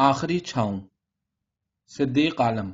[0.00, 0.80] آخری چھاؤں۔
[1.90, 2.70] صدیق عالم۔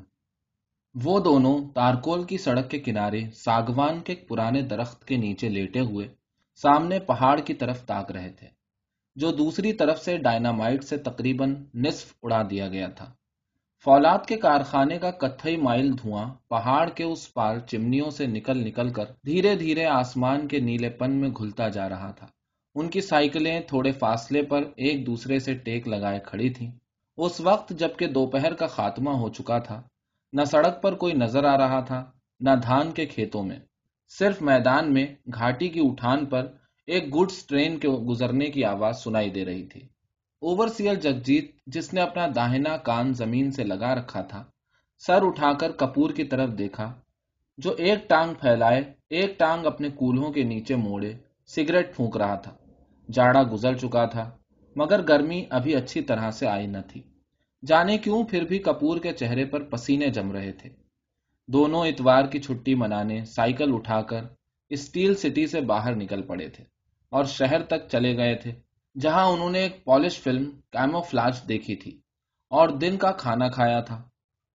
[0.94, 6.08] وہ دونوں تارکول کی سڑک کے کنارے ساگوان کے پرانے درخت کے نیچے لیٹے ہوئے
[6.54, 8.48] سامنے پہاڑ کی طرف تاک رہے تھے،
[9.16, 13.12] جو دوسری طرف سے ڈائنامائٹ سے تقریباً نصف اڑا دیا گیا تھا۔
[13.84, 18.92] فولاد کے کارخانے کا کتھئی مائل دھواں پہاڑ کے اس پار چمنیوں سے نکل نکل
[18.92, 22.26] کر دھیرے دھیرے آسمان کے نیلے پن میں گھلتا جا رہا تھا۔
[22.74, 26.72] ان کی سائیکلیں تھوڑے فاصلے پر ایک دوسرے سے ٹیک لگائے کھڑی تھیں۔
[27.16, 29.82] اس وقت جبکہ دوپہر کا خاتمہ ہو چکا تھا،
[30.32, 33.58] نہ سڑک پر کوئی نظر آ رہا تھا، نہ دھان کے کھیتوں میں۔
[34.18, 36.46] صرف میدان میں گھاٹی کی اٹھان پر
[36.86, 39.80] ایک گڈس ٹرین کے گزرنے کی آواز سنائی دے رہی تھی۔
[40.40, 44.44] اوور سیئر جگجیت، جس نے اپنا داہنا کان زمین سے لگا رکھا تھا،
[45.06, 46.94] سر اٹھا کر کپور کی طرف دیکھا،
[47.58, 51.12] جو ایک ٹانگ پھیلائے، ایک ٹانگ اپنے کولہوں کے نیچے موڑے،
[51.46, 52.56] سگریٹ پھونک رہا تھا۔
[53.12, 54.30] جاڑا گزر چکا تھا۔
[54.76, 57.02] مگر گرمی ابھی اچھی طرح سے آئی نہ تھی۔
[57.66, 60.70] جانے کیوں پھر بھی کپور کے چہرے پر پسینے جم رہے تھے۔
[61.48, 64.24] دونوں اتوار کی چھٹی منانے سائیکل اٹھا کر
[64.68, 66.64] اسٹیل سٹی سے باہر نکل پڑے تھے
[67.10, 68.52] اور شہر تک چلے گئے تھے،
[69.00, 72.00] جہاں انہوں نے ایک پالش فلم کیمو فلاج دیکھی تھی
[72.48, 74.02] اور دن کا کھانا کھایا تھا۔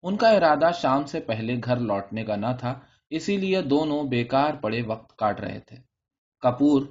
[0.02, 4.54] ان کا ارادہ شام سے پہلے گھر لوٹنے کا نہ تھا، اسی لیے دونوں بیکار
[4.54, 5.76] پڑے وقت کاٹ رہے تھے۔
[6.40, 6.82] کپور،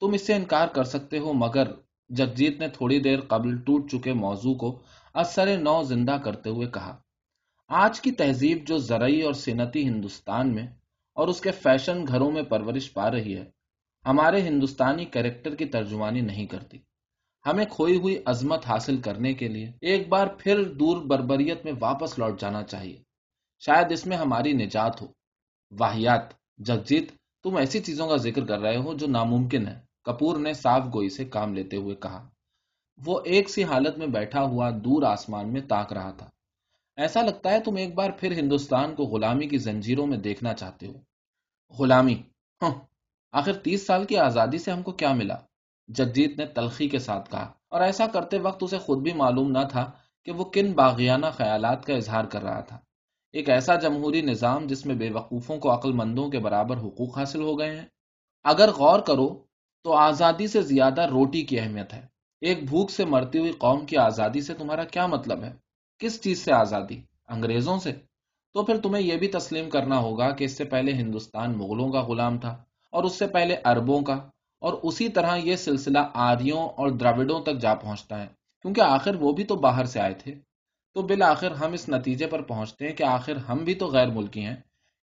[0.00, 1.70] تم اس سے انکار کر سکتے ہو مگر
[2.10, 4.82] جگجیت نے تھوڑی دیر قبل ٹوٹ چکے موضوع کو
[5.14, 6.96] اثر نو زندہ کرتے ہوئے کہا،
[7.68, 10.66] آج کی تہذیب جو زرعی اور صنعتی ہندوستان میں
[11.14, 13.44] اور اس کے فیشن گھروں میں پرورش پا رہی ہے،
[14.06, 16.78] ہمارے ہندوستانی کیریکٹر کی ترجمانی نہیں کرتی۔
[17.46, 22.18] ہمیں کھوئی ہوئی عظمت حاصل کرنے کے لیے ایک بار پھر دور بربریت میں واپس
[22.18, 23.02] لوٹ جانا چاہیے۔
[23.58, 25.06] شاید اس میں ہماری نجات ہو۔
[25.78, 26.22] واحیات
[26.58, 30.82] جگجیت، تم ایسی چیزوں کا ذکر کر رہے ہو جو ناممکن ہے۔ کپور نے صاف
[30.94, 32.28] گوئی سے کام لیتے ہوئے کہا،
[33.06, 36.30] وہ ایک سی حالت میں بیٹھا ہوا دور آسمان میں تاک رہا تھا۔
[36.96, 40.86] ایسا لگتا ہے تم ایک بار پھر ہندوستان کو غلامی کی زنجیروں میں دیکھنا چاہتے
[40.86, 40.92] ہو۔
[41.78, 42.22] غلامی؟
[42.62, 42.74] ہاں
[43.32, 45.36] آخر تیس سال کی آزادی سے ہم کو کیا ملا؟
[45.88, 49.66] جگجیت نے تلخی کے ساتھ کہا۔ اور ایسا کرتے وقت اسے خود بھی معلوم نہ
[49.70, 49.90] تھا
[50.24, 52.78] کہ وہ کن باغیانہ خیالات کا اظہار کر رہا تھا۔
[53.32, 57.42] ایک ایسا جمہوری نظام جس میں بے وقوفوں کو عقل مندوں کے برابر حقوق حاصل
[57.42, 57.86] ہو گئے ہیں۔
[58.44, 59.49] اگر غور کرو
[59.82, 62.06] تو آزادی سے زیادہ روٹی کی اہمیت ہے۔
[62.40, 65.52] ایک بھوک سے مرتی ہوئی قوم کی آزادی سے تمہارا کیا مطلب ہے؟
[65.98, 67.92] کس چیز سے آزادی؟ انگریزوں سے؟
[68.52, 72.02] تو پھر تمہیں یہ بھی تسلیم کرنا ہوگا کہ اس سے پہلے ہندوستان مغلوں کا
[72.02, 72.50] غلام تھا
[72.92, 74.14] اور اس سے پہلے اربوں کا،
[74.60, 78.26] اور اسی طرح یہ سلسلہ آریوں اور دراوڈوں تک جا پہنچتا ہے۔
[78.62, 80.34] کیونکہ آخر وہ بھی تو باہر سے آئے تھے۔
[80.94, 84.44] تو بالآخر ہم اس نتیجے پر پہنچتے ہیں کہ آخر ہم بھی تو غیر ملکی
[84.44, 84.56] ہیں۔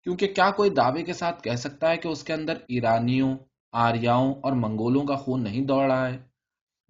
[0.03, 3.37] کیونکہ کیا کوئی دعوے کے ساتھ کہہ سکتا ہے کہ اس کے اندر ایرانیوں
[3.75, 6.17] آریاؤں اور منگولوں کا خون نہیں دوڑ رہا ہے۔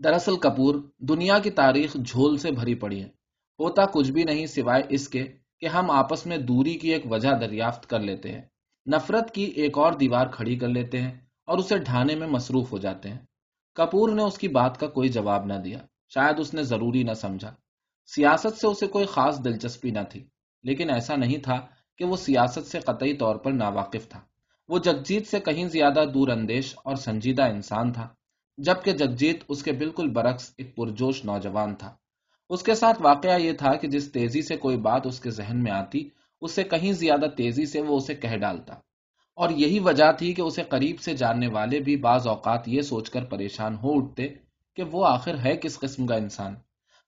[0.04, 3.08] دراصل کپور دنیا کی تاریخ جھول سے بھری پڑی ہے۔
[3.60, 5.24] ہوتا کچھ بھی نہیں سوائے اس کے
[5.60, 8.42] کہ ہم آپس میں دوری کی ایک وجہ دریافت کر لیتے ہیں۔
[8.96, 11.12] نفرت کی ایک اور دیوار کھڑی کر لیتے ہیں
[11.48, 13.20] اور اسے ڈھانے میں مصروف ہو جاتے ہیں۔
[13.74, 15.80] کپور نے اس کی بات کا کوئی جواب نہ دیا۔
[16.10, 17.54] شاید اس نے ضروری نہ سمجھا۔
[18.06, 20.24] سیاست سے اسے کوئی خاص دلچسپی نہ تھی،
[20.64, 21.66] لیکن ایسا نہیں تھا
[21.98, 24.20] کہ وہ سیاست سے قطعی طور پر ناواقف تھا۔
[24.68, 28.08] وہ جگجیت سے کہیں زیادہ دور اندیش اور سنجیدہ انسان تھا،
[28.58, 31.96] جبکہ جگجیت اس کے بالکل برعکس ایک پرجوش نوجوان تھا۔
[32.50, 35.64] اس کے ساتھ واقعہ یہ تھا کہ جس تیزی سے کوئی بات اس کے ذہن
[35.64, 36.10] میں آتی
[36.42, 38.74] اس سے کہیں زیادہ تیزی سے وہ اسے کہہ ڈالتا۔
[39.36, 43.10] اور یہی وجہ تھی کہ اسے قریب سے جاننے والے بھی بعض اوقات یہ سوچ
[43.10, 44.28] کر پریشان ہو اٹھتے
[44.76, 46.56] کہ وہ آخر ہے کس قسم کا انسان۔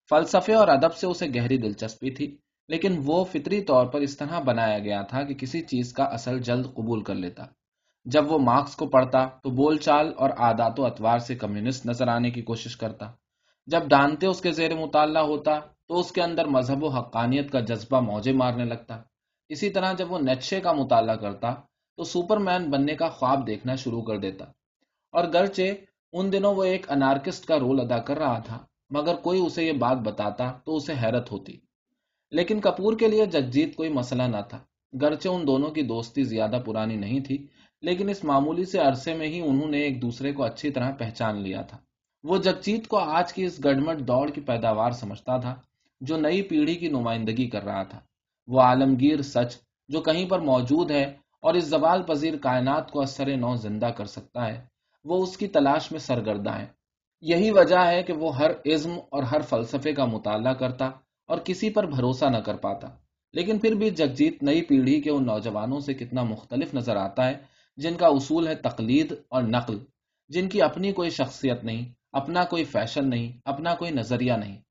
[0.09, 4.39] فلسفے اور ادب سے اسے گہری دلچسپی تھی۔ لیکن وہ فطری طور پر اس طرح
[4.39, 7.43] بنایا گیا تھا کہ کسی چیز کا اصل جلد قبول کر لیتا۔
[8.05, 12.07] جب وہ مارکس کو پڑھتا تو بول چال اور آدات و اتوار سے کمیونسٹ نظر
[12.07, 13.11] آنے کی کوشش کرتا۔
[13.67, 17.59] جب ڈانتے اس کے زیر مطالعہ ہوتا تو اس کے اندر مذہب و حقانیت کا
[17.59, 19.01] جذبہ موجے مارنے لگتا۔
[19.49, 21.53] اسی طرح جب وہ نیچے کا مطالعہ کرتا
[21.97, 24.45] تو سپر مین بننے کا خواب دیکھنا شروع کر دیتا۔
[25.11, 25.61] اور گرچہ
[26.13, 28.57] ان دنوں وہ ایک انارکسٹ کا رول ادا کر رہا تھا،
[28.89, 31.66] مگر کوئی اسے یہ بات بتاتا تو اسے حیرت ہوتی۔
[32.31, 34.59] لیکن کپور کے لیے جگجیت کوئی مسئلہ نہ تھا۔
[35.01, 37.47] گرچہ ان دونوں کی دوستی زیادہ پرانی نہیں تھی،
[37.81, 41.41] لیکن اس معمولی سے عرصے میں ہی انہوں نے ایک دوسرے کو اچھی طرح پہچان
[41.41, 41.77] لیا تھا۔
[42.23, 45.55] وہ جگجیت کو آج کی اس گڑمٹ دوڑ کی پیداوار سمجھتا تھا،
[46.01, 47.99] جو نئی پیڑھی کی نمائندگی کر رہا تھا۔
[48.47, 49.57] وہ عالمگیر سچ،
[49.89, 51.03] جو کہیں پر موجود ہے
[51.41, 54.61] اور اس زوال پذیر کائنات کو اثر نو زندہ کر سکتا ہے،
[55.05, 56.65] وہ اس کی تلاش میں سرگردہ ہے
[57.21, 60.89] یہی وجہ ہے کہ وہ ہر عزم اور ہر فلسفے کا مطالعہ کرتا
[61.27, 62.87] اور کسی پر بھروسہ نہ کر پاتا۔
[63.33, 67.33] لیکن پھر بھی جگجیت نئی پیڑھی کے ان نوجوانوں سے کتنا مختلف نظر آتا ہے،
[67.77, 69.77] جن کا اصول ہے تقلید اور نقل،
[70.29, 74.61] جن کی اپنی کوئی شخصیت نہیں، اپنا کوئی فیشن نہیں، اپنا کوئی نظریہ نہیں۔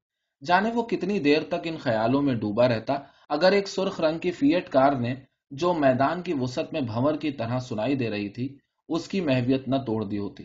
[0.45, 2.95] جانے وہ کتنی دیر تک ان خیالوں میں ڈوبا رہتا،
[3.29, 5.15] اگر ایک سرخ رنگ کی فیٹ کار نے
[5.51, 8.59] جو میدان کی وسط میں بھور کی طرح سنائی دے رہی تھی،
[8.89, 10.45] اس کی محویت نہ توڑ دی ہوتی۔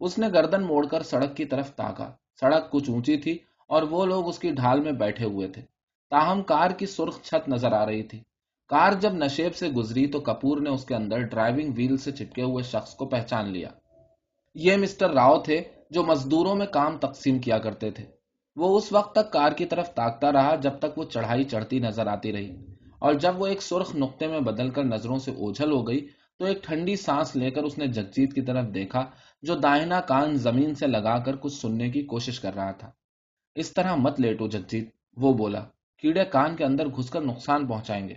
[0.00, 4.06] اس نے گردن موڑ کر سڑک کی طرف تاکا۔ سڑک کچھ اونچی تھی اور وہ
[4.06, 5.62] لوگ اس کی ڈھال میں بیٹھے ہوئے تھے۔
[6.10, 8.20] تاہم، کار کی سرخ چھت نظر آ رہی تھی۔
[8.68, 12.42] کار جب نشیب سے گزری تو کپور نے اس کے اندر ڈرائیونگ ویل سے چپکے
[12.42, 13.68] ہوئے شخص کو پہچان لیا۔
[14.54, 18.04] یہ مسٹر راؤ تھے جو مزدوروں میں کام تقسیم کیا کرتے تھے۔
[18.56, 22.06] وہ اس وقت تک کار کی طرف تاکتا رہا جب تک وہ چڑھائی چڑھتی نظر
[22.06, 22.56] آتی رہی۔
[22.98, 26.44] اور جب وہ ایک سرخ نقطے میں بدل کر نظروں سے اوجھل ہو گئی تو
[26.44, 29.04] ایک ٹھنڈی سانس لے کر اس نے جگجیت کی طرف دیکھا
[29.42, 32.90] جو دائنا کان زمین سے لگا کر کچھ سننے کی کوشش کر رہا تھا۔
[33.58, 35.64] اس طرح مت لیٹو جگجیت، وہ بولا،
[35.98, 38.14] کیڑے کان کے اندر گھس کر نقصان پہنچائیں گے۔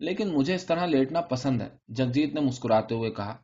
[0.00, 3.36] لیکن مجھے اس طرح لیٹنا پسند ہے، جگجیت نے مسکراتے ہوئے کہا۔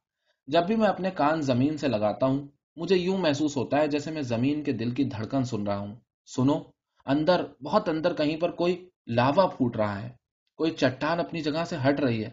[0.47, 4.11] جب بھی میں اپنے کان زمین سے لگاتا ہوں، مجھے یوں محسوس ہوتا ہے جیسے
[4.11, 5.97] میں زمین کے دل کی دھڑکن سن رہا ہوں۔
[6.27, 6.61] سنو،
[7.07, 10.09] اندر، بہت اندر کہیں پر کوئی لاوا پھوٹ رہا ہے،
[10.57, 12.31] کوئی چٹان اپنی جگہ سے ہٹ رہی ہے۔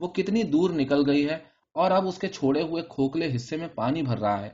[0.00, 1.38] وہ کتنی دور نکل گئی ہے
[1.74, 4.50] اور اب اس کے چھوڑے ہوئے کھوکھلے حصے میں پانی بھر رہا ہے۔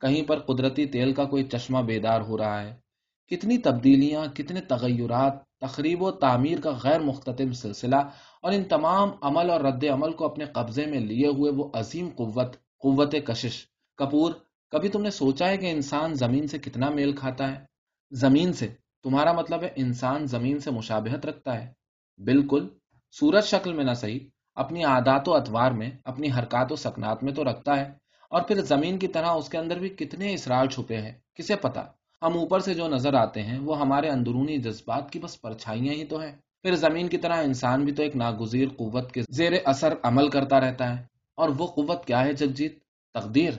[0.00, 2.85] کہیں پر قدرتی تیل کا کوئی چشمہ بیدار ہو رہا ہے۔
[3.30, 7.96] کتنی تبدیلیاں، کتنے تغیرات، تقریب و تعمیر کا غیر مختتم سلسلہ
[8.42, 12.08] اور ان تمام عمل اور رد عمل کو اپنے قبضے میں لیے ہوئے وہ عظیم
[12.16, 14.32] قوت قوت کشش۔ کپور،
[14.70, 17.64] کبھی تم نے سوچا ہے کہ انسان زمین سے کتنا میل کھاتا ہے؟
[18.10, 18.68] زمین سے۔
[19.02, 21.72] تمہارا مطلب ہے انسان زمین سے مشابہت رکھتا ہے۔
[22.18, 22.68] بالکل۔
[23.10, 24.20] سورج شکل میں نہ صحیح۔
[24.54, 27.92] اپنی عادات و اتوار میں، اپنی حرکات و سکنات میں تو رکھتا ہے۔
[28.30, 31.95] اور پھر زمین کی طرح اس کے اندر بھی کتنے اسرار چھپے ہیں، کسے پتا
[32.22, 36.04] ہم اوپر سے جو نظر آتے ہیں، وہ ہمارے اندرونی جذبات کی بس پرچھائیاں ہی
[36.04, 36.32] تو ہیں۔
[36.62, 40.60] پھر زمین کی طرح انسان بھی تو ایک ناگزیر قوت کے زیر اثر عمل کرتا
[40.60, 41.04] رہتا ہے۔
[41.36, 42.78] اور وہ قوت کیا ہے، جگجیت؟
[43.14, 43.52] تقدیر۔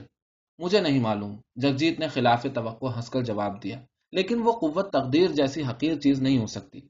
[0.58, 3.80] مجھے نہیں معلوم۔ جگجیت نے خلاف توقع ہنس کر جواب دیا۔
[4.12, 6.80] لیکن وہ قوت تقدیر جیسی حقیر چیز نہیں ہو سکتی۔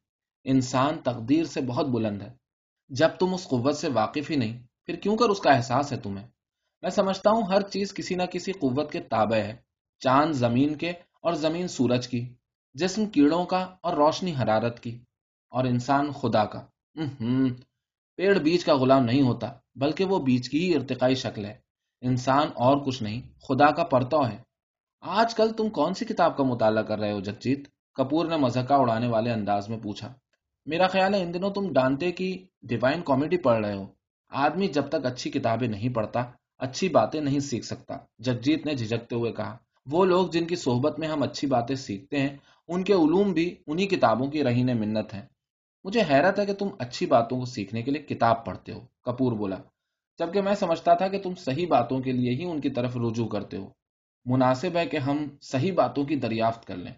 [0.45, 2.33] انسان تقدیر سے بہت بلند ہے۔
[2.89, 5.97] جب تم اس قوت سے واقف ہی نہیں، پھر کیوں کر اس کا احساس ہے
[5.97, 6.27] تمہیں؟
[6.83, 9.57] میں سمجھتا ہوں ہر چیز کسی نہ کسی قوت کے تابع ہے۔
[10.01, 12.35] چاند زمین کے اور زمین سورج کی،
[12.75, 14.99] جسم کیڑوں کا اور روشنی حرارت کی،
[15.51, 16.67] اور انسان خدا کا۔
[18.17, 21.55] پیڑ بیچ کا غلام نہیں ہوتا، بلکہ وہ بیچ کی ہی ارتقائی شکل ہے۔
[22.01, 24.39] انسان اور کچھ نہیں، خدا کا پرتو ہے۔
[25.01, 28.75] آج کل تم کون سی کتاب کا مطالعہ کر رہے ہو، جگجیت؟ کپور نے مذہقہ
[28.75, 30.13] اڑانے والے انداز میں پوچھا۔
[30.67, 33.87] میرا خیال ہے ان دنوں تم ڈانتے کی ڈیوائن کامیڈی پڑھ رہے ہو۔
[34.29, 36.25] آدمی جب تک اچھی کتابیں نہیں پڑھتا،
[36.59, 39.57] اچھی باتیں نہیں سیکھ سکتا۔ جگجیت نے جھجکتے ہوئے کہا۔
[39.91, 42.37] وہ لوگ جن کی صحبت میں ہم اچھی باتیں سیکھتے ہیں،
[42.69, 45.23] ان کے علوم بھی انہی کتابوں کی رہین منت ہیں۔
[45.85, 49.33] مجھے حیرت ہے کہ تم اچھی باتوں کو سیکھنے کے لیے کتاب پڑھتے ہو، کپور
[49.33, 49.57] بولا۔
[50.19, 53.29] جبکہ میں سمجھتا تھا کہ تم صحیح باتوں کے لیے ہی ان کی طرف رجوع
[53.29, 53.67] کرتے ہو۔
[54.25, 56.93] مناسب ہے کہ ہم صحیح باتوں کی دریافت کر لیں۔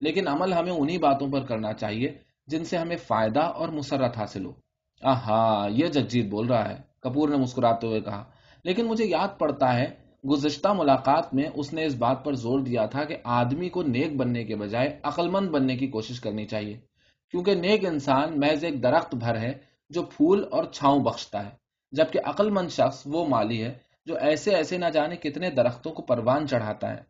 [0.00, 4.44] لیکن عمل ہمیں انہی باتوں پر کرنا چاہیے جن سے ہمیں فائدہ اور مسرت حاصل
[4.44, 4.52] ہو۔
[5.04, 8.24] ہاں یہ جگجیت بول رہا ہے، کپور نے مسکراتے ہوئے کہا۔
[8.64, 12.86] لیکن مجھے یاد پڑتا ہے گزشتہ ملاقات میں اس نے اس بات پر زور دیا
[12.86, 16.80] تھا کہ آدمی کو نیک بننے کے بجائے عقل مند بننے کی کوشش کرنی چاہیے۔
[17.30, 19.52] کیونکہ نیک انسان محض ایک درخت بھر ہے
[19.90, 21.50] جو پھول اور چھاؤں بخشتا ہے،
[21.92, 23.74] جبکہ عقل مند شخص وہ مالی ہے
[24.06, 27.02] جو ایسے ایسے نہ جانے کتنے درختوں کو پروان چڑھاتا ہے۔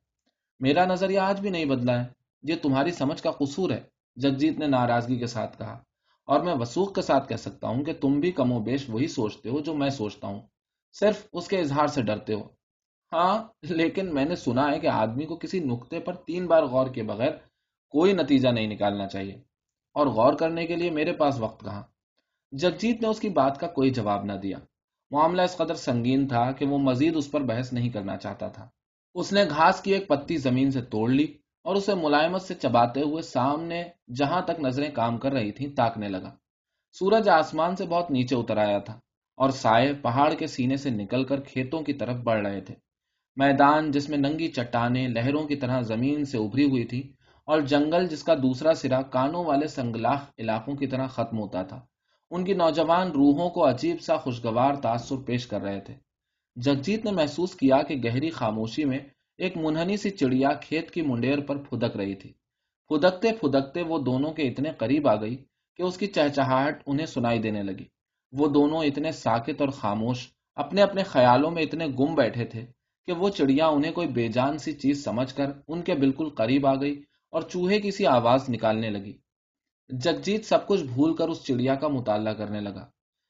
[0.61, 2.09] میرا نظریہ آج بھی نہیں بدلا ہے۔
[2.43, 3.81] یہ تمہاری سمجھ کا قصور ہے،
[4.17, 5.79] جگجیت نے ناراضگی کے ساتھ کہا۔
[6.27, 9.07] اور میں وسوخ کے ساتھ کہہ سکتا ہوں کہ تم بھی کم و بیش وہی
[9.07, 10.41] سوچتے ہو جو میں سوچتا ہوں۔
[11.01, 12.43] صرف اس کے اظہار سے ڈرتے ہو۔
[13.13, 16.87] ہاں لیکن میں نے سنا ہے کہ آدمی کو کسی نقطے پر تین بار غور
[16.87, 17.31] کے بغیر
[17.91, 19.33] کوئی نتیجہ نہیں نکالنا چاہیے۔
[19.95, 21.83] اور غور کرنے کے لیے میرے پاس وقت کہاں؟
[22.53, 24.59] جگجیت نے اس کی بات کا کوئی جواب نہ دیا۔
[25.11, 28.69] معاملہ اس قدر سنگین تھا کہ وہ مزید اس پر بحث نہیں کرنا چاہتا تھا۔
[29.15, 31.27] اس نے گھاس کی ایک پتی زمین سے توڑ لی
[31.65, 33.85] اور اسے ملائمت سے چباتے ہوئے سامنے
[34.15, 36.37] جہاں تک نظریں کام کر رہی تھیں، تاکنے لگا۔
[36.93, 39.01] سورج آسمان سے بہت نیچے اتر آیا تھا
[39.37, 42.86] اور سائے پہاڑ کے سینے سے نکل کر کھیتوں کی طرف بڑھ رہے تھے۔
[43.37, 47.13] میدان جس میں ننگی چٹانیں لہروں کی طرح زمین سے ابری ہوئی تھی
[47.45, 51.81] اور جنگل جس کا دوسرا سرا کانوں والے سنگلاخ علاقوں کی طرح ختم ہوتا تھا۔
[52.31, 55.95] ان کی نوجوان روحوں کو عجیب سا خوشگوار تاثر پیش کر رہے تھے۔
[56.57, 58.99] جگجیت نے محسوس کیا کہ گہری خاموشی میں
[59.39, 62.33] ایک منہنی سی چڑیا کھیت کی منڈیر پر پھدک رہی تھی۔
[62.89, 65.37] پھدکتے پھدکتے وہ دونوں کے اتنے قریب آ گئی
[65.77, 67.85] کہ اس کی چہچہاہٹ انہیں سنائی دینے لگی۔
[68.33, 72.76] وہ دونوں اتنے ساکت اور خاموش، اپنے اپنے خیالوں میں اتنے گم بیٹھے تھے
[73.07, 76.67] کہ وہ چڑیا انہیں کوئی بے جان سی چیز سمجھ کر ان کے بالکل قریب
[76.67, 79.17] آ گئی اور چوہے کی سی آواز نکالنے لگی۔
[79.89, 82.87] جگجیت سب کچھ بھول کر اس چڑیا کا مطالعہ کرنے لگا۔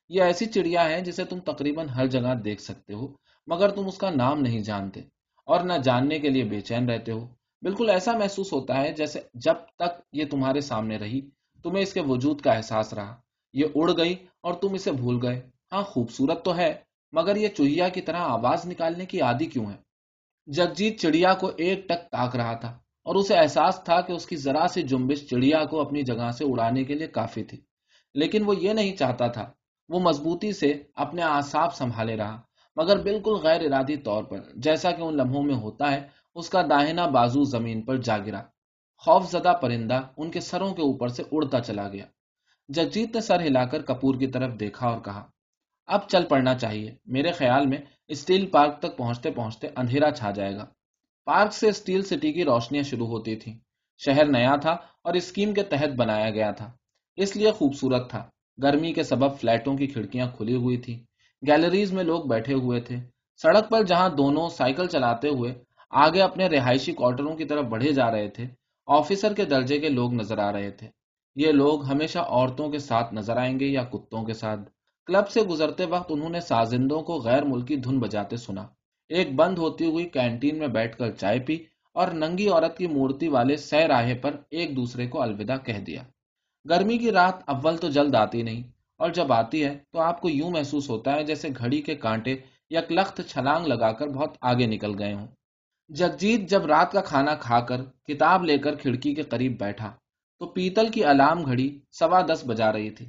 [0.08, 3.08] یہ ایسی چڑیا ہے جسے تم تقریباً ہر جگہ دیکھ سکتے ہو،
[3.46, 5.00] مگر تم اس کا نام نہیں جانتے
[5.44, 7.26] اور نہ جاننے کے لیے بے چین رہتے ہو۔
[7.62, 11.20] بالکل ایسا محسوس ہوتا ہے جیسے جب تک یہ تمہارے سامنے رہی،
[11.62, 13.16] تمہیں اس کے وجود کا احساس رہا۔
[13.52, 15.42] یہ اڑ گئی اور تم اسے بھول گئے۔
[15.72, 19.76] ہاں خوبصورت تو ہے مگر یہ چوہیا کی طرح آواز نکالنے کی عادی کیوں ہے؟
[20.46, 22.68] جگجیت چڑیا کو ایک ٹک تاک رہا تھا
[23.06, 26.44] اور اسے احساس تھا کہ اس کی ذرا سی جنبش چڑیا کو اپنی جگہ سے
[26.44, 27.60] اڑانے کے لیے کافی تھی،
[28.14, 29.50] لیکن وہ یہ نہیں چاہتا تھا۔
[29.88, 32.40] وہ مضبوطی سے اپنے آساب سنبھالے رہا،
[32.76, 36.00] مگر بالکل غیر ارادی طور پر، جیسا کہ ان لمحوں میں ہوتا ہے،
[36.34, 38.42] اس کا داہنا بازو زمین پر جا گرا۔
[38.96, 42.06] خوف زدہ پرندہ ان کے سروں کے اوپر سے اڑتا چلا گیا۔
[42.68, 45.24] جگجیت نے سر ہلا کر کپور کی طرف دیکھا اور کہا
[45.86, 47.78] اب چل پڑنا چاہیے۔ میرے خیال میں
[48.08, 50.64] اسٹیل پارک تک پہنچتے پہنچتے اندھیرا چھا جائے گا۔
[51.24, 53.58] پارک سے اسٹیل سٹی کی روشنیاں شروع ہوتی تھیں۔
[53.98, 56.72] شہر نیا تھا اور اسکیم کے تحت بنایا گیا تھا۔
[57.16, 58.30] اس لیے خوبصورت تھا۔
[58.62, 61.04] گرمی کے سبب فلیٹوں کی کھڑکیاں کھلی ہوئی تھی
[61.46, 62.96] گیلریز میں لوگ بیٹھے ہوئے تھے۔
[63.42, 65.54] سڑک پر جہاں دونوں سائیکل چلاتے ہوئے
[65.90, 68.44] آگے اپنے رہائشی کوارٹروں کی طرف بڑھے جا رہے تھے،
[68.86, 70.88] آفیسر کے درجے کے لوگ نظر آ رہے تھے۔
[71.34, 74.60] یہ لوگ ہمیشہ عورتوں کے ساتھ نظر آئیں گے یا کتوں کے ساتھ؟
[75.08, 78.66] کلب سے گزرتے وقت انہوں نے سازندوں کو غیر ملکی دھن بجاتے سنا۔
[79.10, 81.56] ایک بند ہوتی ہوئی کینٹین میں بیٹھ کر چائے پی
[81.96, 86.02] اور ننگی عورت کی مورتی والے سہ راہے پر ایک دوسرے کو الوداع کہہ دیا۔
[86.66, 88.62] گرمی کی رات اول تو جلد آتی نہیں،
[89.00, 92.36] اور جب آتی ہے تو آپ کو یوں محسوس ہوتا ہے جیسے گھڑی کے کانٹے
[92.70, 95.26] یا کلخت چھلانگ لگا کر بہت آگے نکل گئے ہوں۔
[95.90, 99.90] جگجیت جب رات کا کھانا کھا کر کتاب لے کر کھڑکی کے قریب بیٹھا
[100.40, 103.06] تو پیتل کی الام گھڑی سوا دس بجا رہی تھی۔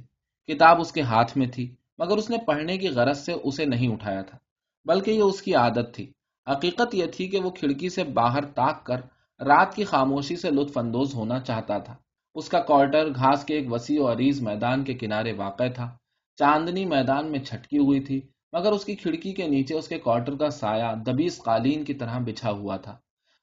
[0.48, 1.66] کتاب اس کے ہاتھ میں تھی۔
[1.98, 4.38] مگر اس نے پڑھنے کی غرض سے اسے نہیں اٹھایا تھا،
[4.84, 6.12] بلکہ یہ اس کی عادت تھی۔
[6.52, 8.96] حقیقت یہ تھی کہ وہ کھڑکی سے باہر تاک کر
[9.44, 11.94] رات کی خاموشی سے لطف اندوز ہونا چاہتا تھا۔
[12.34, 15.96] اس کا کوارٹر گھاس کے ایک وسیع و عریض میدان کے کنارے واقع تھا۔
[16.36, 18.20] چاندنی میدان میں چھٹکی ہوئی تھی،
[18.52, 22.18] مگر اس کی کھڑکی کے نیچے اس کے کوارٹر کا سایہ دبیس قالین کی طرح
[22.18, 22.96] بچھا ہوا تھا۔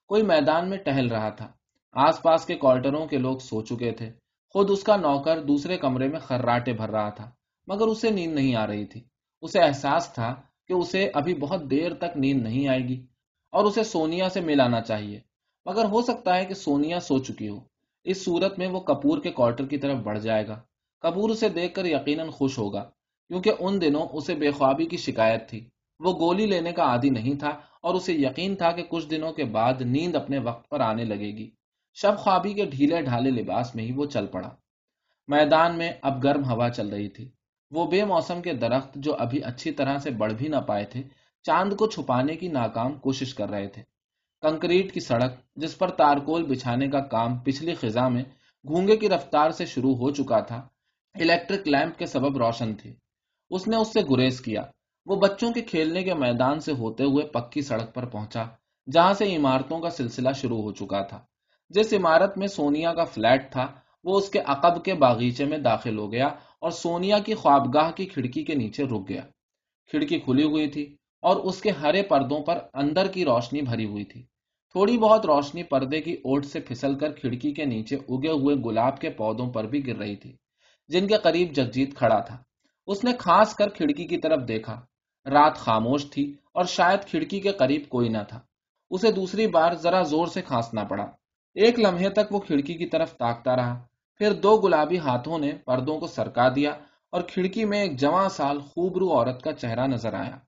[0.08, 1.52] کوئی میدان میں ٹہل رہا تھا۔
[1.92, 4.10] آس پاس کے کوارٹروں کے لوگ سو چکے تھے۔
[4.52, 7.30] خود اس کا نوکر دوسرے کمرے میں خراٹے بھر رہا تھا۔
[7.66, 9.04] مگر اسے نیند نہیں آ رہی تھی۔
[9.42, 10.34] اسے احساس تھا
[10.68, 13.06] کہ اسے ابھی بہت دیر تک نیند نہیں آئے گی
[13.52, 15.20] اور اسے سونیا سے ملانا چاہیے۔
[15.64, 17.60] مگر ہو سکتا ہے کہ سونیا سو چکی ہو۔
[18.04, 20.60] اس صورت میں وہ کپور کے کوارٹر کی طرف بڑھ جائے گا۔
[21.00, 22.90] کپور اسے دیکھ کر یقیناً خوش ہوگا،
[23.28, 25.68] کیونکہ ان دنوں اسے بے خوابی کی شکایت تھی۔
[26.00, 27.48] وہ گولی لینے کا عادی نہیں تھا
[27.82, 31.30] اور اسے یقین تھا کہ کچھ دنوں کے بعد نیند اپنے وقت پر آنے لگے
[31.36, 31.50] گی۔
[31.94, 34.50] شب خوابی کے ڈھیلے ڈھالے لباس میں ہی وہ چل پڑا۔
[35.28, 37.30] میدان میں اب گرم ہوا چل رہی تھی۔
[37.70, 41.02] وہ بے موسم کے درخت جو ابھی اچھی طرح سے بڑھ بھی نہ پائے تھے،
[41.44, 43.82] چاند کو چھپانے کی ناکام کوشش کر رہے تھے۔
[44.42, 48.22] کنکریٹ کی سڑک، جس پر تارکول بچھانے کا کام پچھلی خزاں میں
[48.64, 50.56] گونگے کی رفتار سے شروع ہو چکا تھا،
[51.14, 52.94] الیکٹرک لیمپ کے سبب روشن تھی
[53.50, 54.62] اس نے اس سے گریز کیا۔
[55.06, 58.44] وہ بچوں کے کھیلنے کے میدان سے ہوتے ہوئے پکی سڑک پر پہنچا،
[58.92, 61.20] جہاں سے عمارتوں کا سلسلہ شروع ہو چکا تھا۔
[61.68, 63.66] جس عمارت میں سونیا کا فلیٹ تھا،
[64.04, 66.28] وہ اس کے عقب کے باغیچے میں داخل ہو گیا
[66.60, 69.22] اور سونیا کی خوابگاہ کی کھڑکی کے نیچے رک گیا۔
[69.90, 74.04] کھڑکی کھلی ہوئی تھی اور اس کے ہرے پردوں پر اندر کی روشنی بھری ہوئی
[74.04, 74.22] تھی۔
[74.70, 79.00] تھوڑی بہت روشنی پردے کی اوٹ سے پھسل کر کھڑکی کے نیچے اگے ہوئے گلاب
[79.00, 80.36] کے پودوں پر بھی گر رہی تھی،
[80.88, 82.42] جن کے قریب جگجیت کھڑا تھا۔
[82.86, 84.80] اس نے کھانس کر کھڑکی کی طرف دیکھا۔
[85.26, 88.40] رات خاموش تھی اور شاید کھڑکی کے قریب کوئی نہ تھا۔
[88.90, 91.04] اسے دوسری بار ذرا زور سے کھانسنا پڑا۔
[91.54, 93.86] ایک لمحے تک وہ کھڑکی کی طرف تاکتا رہا۔
[94.18, 96.70] پھر دو گلابی ہاتھوں نے پردوں کو سرکا دیا
[97.10, 100.38] اور کھڑکی میں ایک جواں سال خوبرو عورت کا چہرہ نظر آیا۔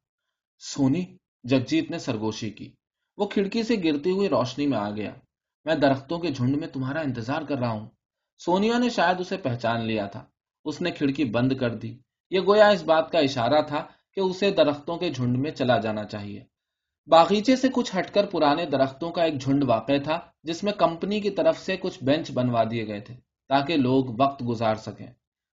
[0.58, 1.04] سونی،
[1.44, 2.72] جگجیت نے سرگوشی کی۔
[3.16, 5.10] وہ کھڑکی سے گرتی ہوئی روشنی میں آ گیا۔
[5.64, 7.86] میں درختوں کے جھنڈ میں تمہارا انتظار کر رہا ہوں۔
[8.38, 10.24] سونیا نے شاید اسے پہچان لیا تھا۔
[10.64, 11.98] اس نے کھڑکی بند کر دی۔
[12.30, 16.04] یہ گویا اس بات کا اشارہ تھا کہ اسے درختوں کے جھنڈ میں چلا جانا
[16.04, 16.44] چاہیے۔
[17.06, 21.20] باغیچے سے کچھ ہٹ کر پرانے درختوں کا ایک جھنڈ واقع تھا جس میں کمپنی
[21.20, 25.06] کی طرف سے کچھ بینچ بنوا دیے گئے تھے۔ تاکہ لوگ وقت گزار سکیں۔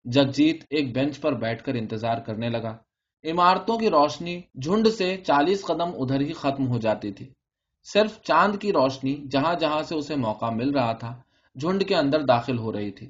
[0.06, 2.78] جگجیت ایک بینچ پر بیٹھ کر انتظار کرنے لگا۔
[3.24, 7.34] عمارتوں کی روشنی جھنڈ سے چالیس قدم ادھر ہی ختم ہو جاتی تھی۔
[7.84, 11.22] صرف چاند کی روشنی جہاں جہاں سے اسے موقع مل رہا تھا،
[11.60, 13.08] جھنڈ کے اندر داخل ہو رہی تھی۔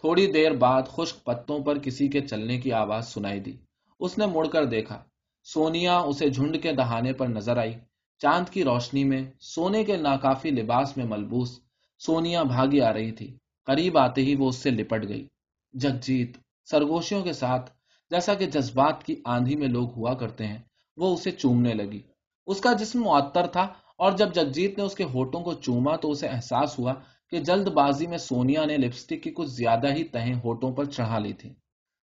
[0.00, 3.52] تھوڑی دیر بعد خشک پتوں پر کسی کے چلنے کی آواز سنائی دی۔
[4.00, 5.02] اس نے مڑ کر دیکھا۔
[5.44, 7.74] سونیا اسے جھنڈ کے دہانے پر نظر آئی۔
[8.18, 11.60] چاند کی روشنی میں سونے کے ناکافی لباس میں ملبوس
[11.98, 15.28] سونیا بھاگی آ رہی تھی۔ قریب آتے ہی وہ اس سے لپٹ گئی۔
[15.72, 16.36] جگجیت
[16.70, 17.70] سرگوشیوں کے ساتھ،
[18.10, 20.58] جیسا کہ جذبات کی آندھی میں لوگ ہوا کرتے ہیں،
[20.96, 22.00] وہ اسے چومنے لگی۔
[22.46, 23.62] اس کا جسم معطر تھا
[23.98, 26.94] اور جب جگجیت نے اس کے ہوٹوں کو چوما تو اسے احساس ہوا
[27.30, 31.18] کہ جلد بازی میں سونیا نے لپسٹک کی کچھ زیادہ ہی تہیں ہوٹوں پر چڑھا
[31.18, 31.52] لی تھی۔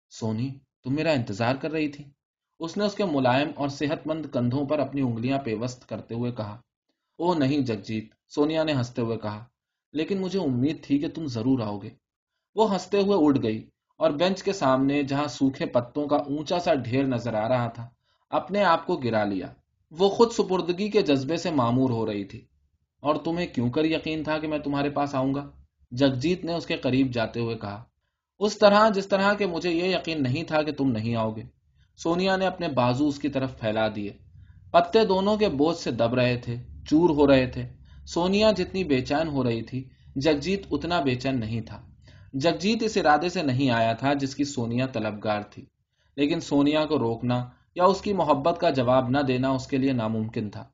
[0.10, 0.50] سونی،
[0.84, 2.04] تم میرا انتظار کر رہی تھی؟
[2.60, 6.32] اس نے اس کے ملائم اور صحت مند کندھوں پر اپنی انگلیاں پیوست کرتے ہوئے
[6.32, 6.62] کہا۔
[7.18, 9.46] او نہیں جگجیت سونیا نے ہنستے ہوئے کہا۔
[9.94, 11.90] لیکن مجھے امید تھی کہ تم ضرور آؤ گے۔
[12.56, 16.74] وہ ہنستے ہوئے اڑ گئی اور بینچ کے سامنے جہاں سوکھے پتوں کا اونچا سا
[16.74, 17.90] ڈھیر نظر آ رہا تھا،
[18.30, 19.48] اپنے آپ کو گرا لیا۔
[19.92, 22.46] وہ خود سپردگی کے جذبے سے معمور ہو رہی تھی۔
[23.00, 25.50] اور تمہیں کیوں کر یقین تھا کہ میں تمہارے پاس آؤں گا؟
[25.92, 27.84] جگجیت نے اس کے قریب جاتے ہوئے کہا۔
[28.40, 31.44] اس طرح، جس طرح کہ مجھے یہ یقین نہیں تھا کہ تم نہیں آؤ گے،
[31.98, 34.14] سونیا نے اپنے بازو اس کی طرف پھیلا دیے۔
[34.72, 36.56] پتے دونوں کے بوجھ سے دب رہے تھے،
[36.90, 37.79] چور ہو رہے تھے۔
[38.14, 41.82] سونیا جتنی بے چین ہو رہی تھی، جگجیت اتنا بے چین نہیں تھا۔
[42.34, 45.66] جگجیت اس ارادے سے نہیں آیا تھا جس کی سونیا طلبگار تھی۔
[46.16, 49.92] لیکن سونیا کو روکنا یا اس کی محبت کا جواب نہ دینا اس کے لیے
[49.92, 50.66] ناممکن تھا۔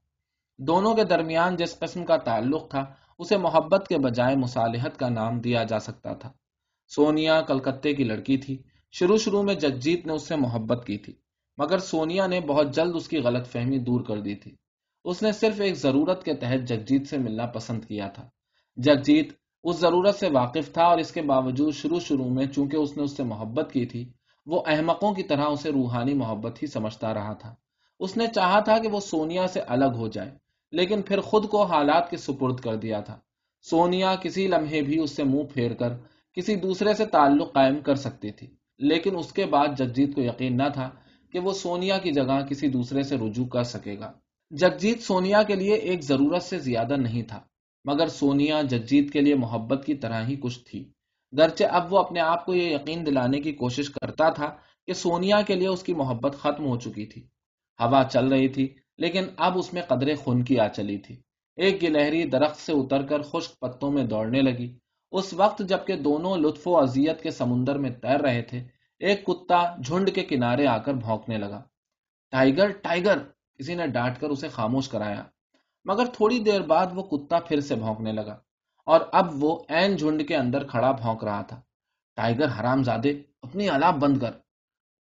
[0.58, 2.86] دونوں کے درمیان جس قسم کا تعلق تھا،
[3.20, 6.32] اسے محبت کے بجائے مصالحت کا نام دیا جا سکتا تھا۔
[6.88, 8.58] سونیا کلکتے کی لڑکی تھی۔
[8.92, 11.14] شروع شروع میں جگجیت نے اس سے محبت کی تھی،
[11.58, 14.56] مگر سونیا نے بہت جلد اس کی غلط فہمی دور کر دی تھی۔
[15.06, 18.28] اس نے صرف ایک ضرورت کے تحت جگجیت سے ملنا پسند کیا تھا۔
[18.78, 19.34] جگجیت
[19.64, 23.04] اس ضرورت سے واقف تھا اور اس کے باوجود شروع شروع میں چونکہ اس نے
[23.04, 24.12] اس سے محبت کی تھی،
[24.46, 27.56] وہ احمقوں کی طرح اسے روحانی محبت ہی سمجھتا رہا تھا۔
[28.00, 30.32] اس نے چاہا تھا کہ وہ سونیا سے الگ ہو جائے،
[30.72, 33.20] لیکن پھر خود کو حالات کے سپرد کر دیا تھا۔
[33.62, 35.94] سونیا کسی لمحے بھی اس سے منہ پھیر کر
[36.34, 38.48] کسی دوسرے سے تعلق قائم کر سکتی تھی،
[38.80, 40.90] لیکن اس کے بعد جگجیت کو یقین نہ تھا
[41.32, 44.12] کہ وہ سونیا کی جگہ کسی دوسرے سے رجوع کر سکے گا۔
[44.52, 47.40] جگجیت سونیا کے لیے ایک ضرورت سے زیادہ نہیں تھا،
[47.86, 50.92] مگر سونیا جگجیت کے لیے محبت کی طرح ہی کچھ تھی۔
[51.38, 54.56] گرچہ اب وہ اپنے آپ کو یہ یقین دلانے کی کوشش کرتا تھا
[54.88, 57.22] کہ سونیا کے لیے اس کی محبت ختم ہو چکی تھی۔
[57.80, 61.16] ہوا چل رہی تھی، لیکن اب اس میں قدرے خون کی آ چلی تھی۔
[61.58, 64.78] ایک گلہری درخت سے اتر کر خشک پتوں میں دوڑنے لگی۔
[65.12, 68.64] اس وقت جبکہ دونوں لطف و اذیت کے سمندر میں تیر رہے تھے،
[69.00, 71.62] ایک کتا جھنڈ کے کنارے آ کر بھونکنے لگا۔
[72.32, 73.18] Tiger Tiger!
[73.60, 75.24] کسی نے ڈانٹ کر اسے خاموش کرایا،
[75.86, 78.38] مگر تھوڑی دیر بعد وہ کتا پھر سے بھونکنے لگا
[78.88, 81.62] اور اب وہ این جھنڈ کے اندر کھڑا بھونک رہا تھا۔
[82.18, 84.32] ٹائیگر حرام زادے اپنی آلاب بند کر۔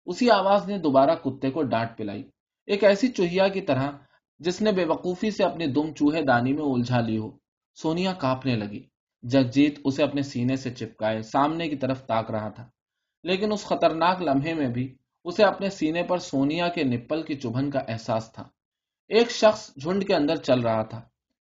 [0.05, 2.23] اسی آواز نے دوبارہ کتے کو ڈانٹ پلائی۔
[2.67, 3.91] ایک ایسی چوہیا کی طرح،
[4.39, 7.30] جس نے بے وقوفی سے اپنی دم چوہے دانی میں الجھا لی ہو۔
[7.77, 8.84] سونیا کاپنے لگی۔
[9.23, 12.67] جگجیت اسے اپنے سینے سے چپکائے سامنے کی طرف تاک رہا تھا،
[13.23, 17.69] لیکن اس خطرناک لمحے میں بھی اسے اپنے سینے پر سونیا کے نپل کی چبھن
[17.71, 18.43] کا احساس تھا۔
[19.07, 21.01] ایک شخص جھنڈ کے اندر چل رہا تھا۔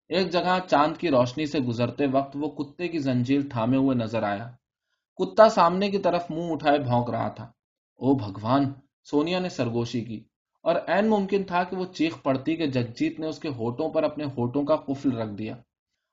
[0.09, 4.23] ایک جگہ چاند کی روشنی سے گزرتے وقت وہ کتے کی زنجیر تھامے ہوئے نظر
[4.23, 4.51] آیا۔
[5.15, 7.43] کتا سامنے کی طرف منہ اٹھائے بھونک رہا تھا۔
[7.95, 8.73] او بھگوان!
[9.03, 10.23] سونیا نے سرگوشی کی۔
[10.63, 14.03] اور این ممکن تھا کہ وہ چیخ پڑتی کہ جگجیت نے اس کے ہوٹوں پر
[14.03, 15.55] اپنے ہوٹوں کا قفل رکھ دیا۔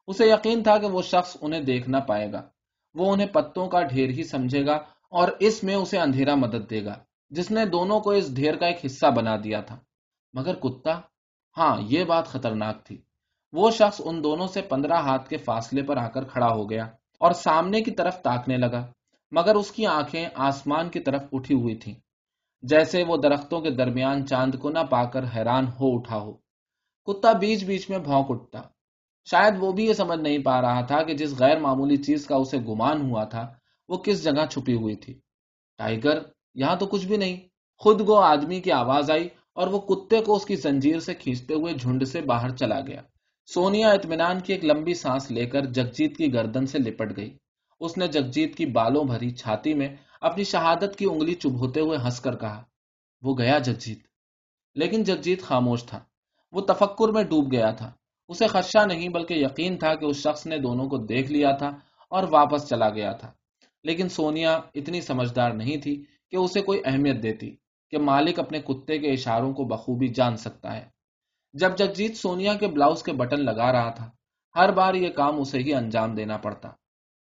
[0.06, 2.48] اسے یقین تھا کہ وہ شخص انہیں دیکھ نہ پائے گا۔
[2.94, 4.72] وہ انہیں پتوں کا ڈھیر ہی سمجھے گا
[5.10, 6.94] اور اس میں اسے اندھیرا مدد دے گا۔
[7.30, 9.78] جس نے دونوں کو اس ڈھیر کا ایک حصہ بنا دیا تھا۔
[10.32, 11.00] مگر کتا؟
[11.56, 13.02] ہاں یہ بات خطرناک تھی۔
[13.52, 16.84] وہ شخص ان دونوں سے پندرہ ہاتھ کے فاصلے پر آ کر کھڑا ہو گیا
[17.20, 18.86] اور سامنے کی طرف تاکنے لگا،
[19.30, 21.94] مگر اس کی آنکھیں آسمان کی طرف اٹھی ہوئی تھیں۔
[22.62, 26.32] جیسے وہ درختوں کے درمیان چاند کو نہ پا کر حیران ہو اٹھا ہو۔
[27.06, 28.62] کتا بیچ بیچ میں بھونک اٹھتا۔
[29.30, 32.36] شاید وہ بھی یہ سمجھ نہیں پا رہا تھا کہ جس غیر معمولی چیز کا
[32.36, 33.54] اسے گمان ہوا تھا،
[33.88, 35.20] وہ کس جگہ چھپی ہوئی تھی۔
[35.78, 36.22] ٹائیگر؟
[36.54, 37.36] یہاں تو کچھ بھی نہیں۔
[37.78, 41.54] خود گو آدمی کی آواز آئی اور وہ کتے کو اس کی زنجیر سے کھینچتے
[41.54, 43.02] ہوئے جھنڈ سے باہر چلا گیا۔
[43.46, 47.38] سونیا اطمینان کی ایک لمبی سانس لے کر جگجیت کی گردن سے لپٹ گئی۔
[47.80, 49.88] اس نے جگجیت کی بالوں بھری چھاتی میں
[50.20, 52.62] اپنی شہادت کی انگلی چبھوتے ہوئے ہنس کر کہا،
[53.22, 53.98] وہ گیا جگجیت۔
[54.74, 56.00] لیکن جگجیت خاموش تھا۔
[56.52, 57.90] وہ تفکر میں ڈوب گیا تھا۔
[58.28, 61.68] اسے خدشہ نہیں بلکہ یقین تھا کہ اس شخص نے دونوں کو دیکھ لیا تھا
[62.10, 63.32] اور واپس چلا گیا تھا۔
[63.84, 67.56] لیکن سونیا اتنی سمجھدار نہیں تھی کہ اسے کوئی اہمیت دیتی
[67.90, 70.88] کہ مالک اپنے کتے کے اشاروں کو بخوبی جان سکتا ہے۔
[71.52, 74.10] جب جگجیت سونیا کے بلاؤز کے بٹن لگا رہا تھا،
[74.56, 76.68] ہر بار یہ کام اسے ہی انجام دینا پڑتا۔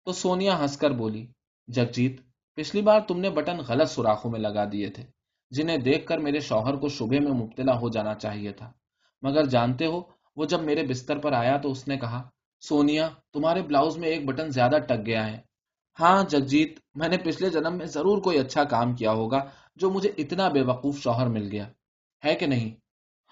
[0.06, 1.28] تو سونیا ہنس کر بولی،
[1.68, 2.22] جگجیت،
[2.56, 5.04] پچھلی بار تم نے بٹن غلط سوراخوں میں لگا دیے تھے،
[5.52, 8.72] جنہیں دیکھ کر میرے شوہر کو شبہ میں مبتلا ہو جانا چاہیے تھا۔
[9.22, 10.02] مگر جانتے ہو،
[10.36, 12.30] وہ جب میرے بستر پر آیا تو اس نے کہا،
[12.62, 15.42] سونیا، تمہارے بلاؤز میں ایک بٹن زیادہ ٹک گیا ہے۔
[16.00, 19.40] ہاں جگجیت، میں نے پچھلے جنم میں ضرور کوئی اچھا کام کیا ہوگا
[19.76, 21.68] جو مجھے اتنا بے وقوف شوہر مل گیا۔
[22.26, 22.72] ہے کہ نہیں؟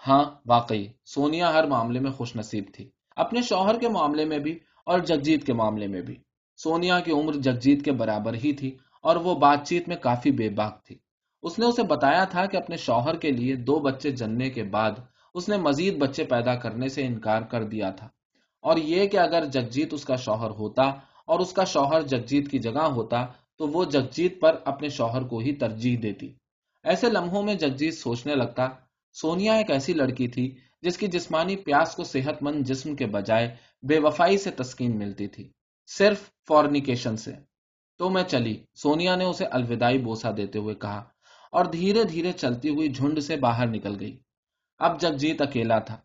[0.07, 4.59] ہاں واقعی، سونیا ہر معاملے میں خوش نصیب تھی۔ اپنے شوہر کے معاملے میں بھی
[4.85, 6.15] اور جگجیت کے معاملے میں بھی۔
[6.57, 10.49] سونیا کی عمر جگجیت کے برابر ہی تھی اور وہ بات چیت میں کافی بے
[10.49, 10.97] باک تھی۔
[11.41, 14.91] اس نے اسے بتایا تھا کہ اپنے شوہر کے لیے دو بچے جننے کے بعد
[15.33, 18.07] اس نے مزید بچے پیدا کرنے سے انکار کر دیا تھا۔
[18.61, 22.59] اور یہ کہ اگر جگجیت اس کا شوہر ہوتا اور اس کا شوہر جگجیت کی
[22.59, 23.25] جگہ ہوتا
[23.57, 26.33] تو وہ جگجیت پر اپنے شوہر کو ہی ترجیح دیتی۔
[26.83, 28.69] ایسے لمحوں میں جگجیت سوچنے لگتا،
[29.13, 33.55] سونیا ایک ایسی لڑکی تھی جس کی جسمانی پیاس کو صحت مند جسم کے بجائے
[33.81, 35.51] بے وفائی سے تسکین ملتی تھی،
[35.87, 37.31] صرف فورنیکیشن سے۔
[37.97, 41.03] تو میں چلی، سونیا نے اسے الوداعی بوسا دیتے ہوئے کہا
[41.51, 44.19] اور دھیرے دھیرے چلتی ہوئی جھنڈ سے باہر نکل گئی۔
[44.79, 45.97] اب جگجیت اکیلا تھا۔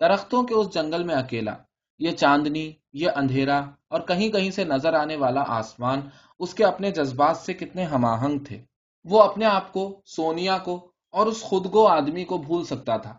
[0.00, 1.54] درختوں کے اس جنگل میں اکیلا
[2.02, 6.00] یہ چاندنی، یہ اندھیرا اور کہیں کہیں سے نظر آنے والا آسمان،
[6.38, 8.62] اس کے اپنے جذبات سے کتنے ہم آہنگ تھے۔
[9.04, 13.18] وہ اپنے آپ کو، سونیا کو اور اس خود گو آدمی کو بھول سکتا تھا،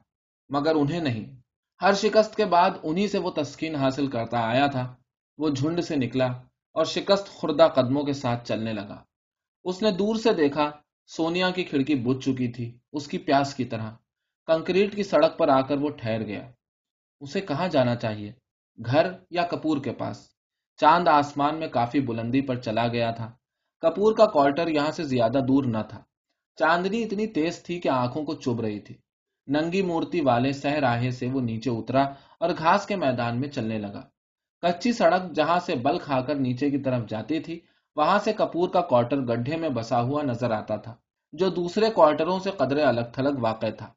[0.49, 1.35] مگر انہیں نہیں۔
[1.81, 4.95] ہر شکست کے بعد انہی سے وہ تسکین حاصل کرتا آیا تھا۔
[5.37, 6.25] وہ جھنڈ سے نکلا
[6.73, 9.03] اور شکست خوردہ قدموں کے ساتھ چلنے لگا۔
[9.63, 10.71] اس نے دور سے دیکھا،
[11.07, 13.91] سونیا کی کھڑکی بج چکی تھی، اس کی پیاس کی طرح۔
[14.47, 16.51] کنکریٹ کی سڑک پر آ کر وہ ٹھہر گیا۔
[17.21, 18.42] اسے کہاں جانا چاہیے؟
[18.85, 20.29] گھر یا کپور کے پاس۔
[20.77, 23.31] چاند آسمان میں کافی بلندی پر چلا گیا تھا۔
[23.81, 26.01] کپور کا کوارٹر یہاں سے زیادہ دور نہ تھا۔
[26.55, 28.95] چاندنی اتنی تیز تھی کہ آنکھوں کو چب رہی تھی۔
[29.47, 32.03] ننگی مورتی والے سہ راہے سے وہ نیچے اترا
[32.39, 34.01] اور گھاس کے میدان میں چلنے لگا۔
[34.61, 37.59] کچی سڑک جہاں سے بل کھا کر نیچے کی طرف جاتی تھی،
[37.95, 40.95] وہاں سے کپور کا کوارٹر گڈھے میں بسا ہوا نظر آتا تھا،
[41.31, 43.87] جو دوسرے کوارٹروں سے قدرے الگ تھلگ واقع تھا۔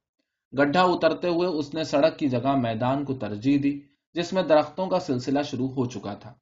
[0.59, 3.81] گڈھا اترتے ہوئے اس نے سڑک کی جگہ میدان کو ترجیح دی۔
[4.16, 6.35] جس میں درختوں کا سلسلہ شروع ہو چکا تھا۔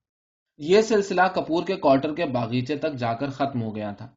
[0.59, 4.09] یہ سلسلہ کپور کے کوارٹر کے باغیچے تک جا کر ختم ہو گیا تھا۔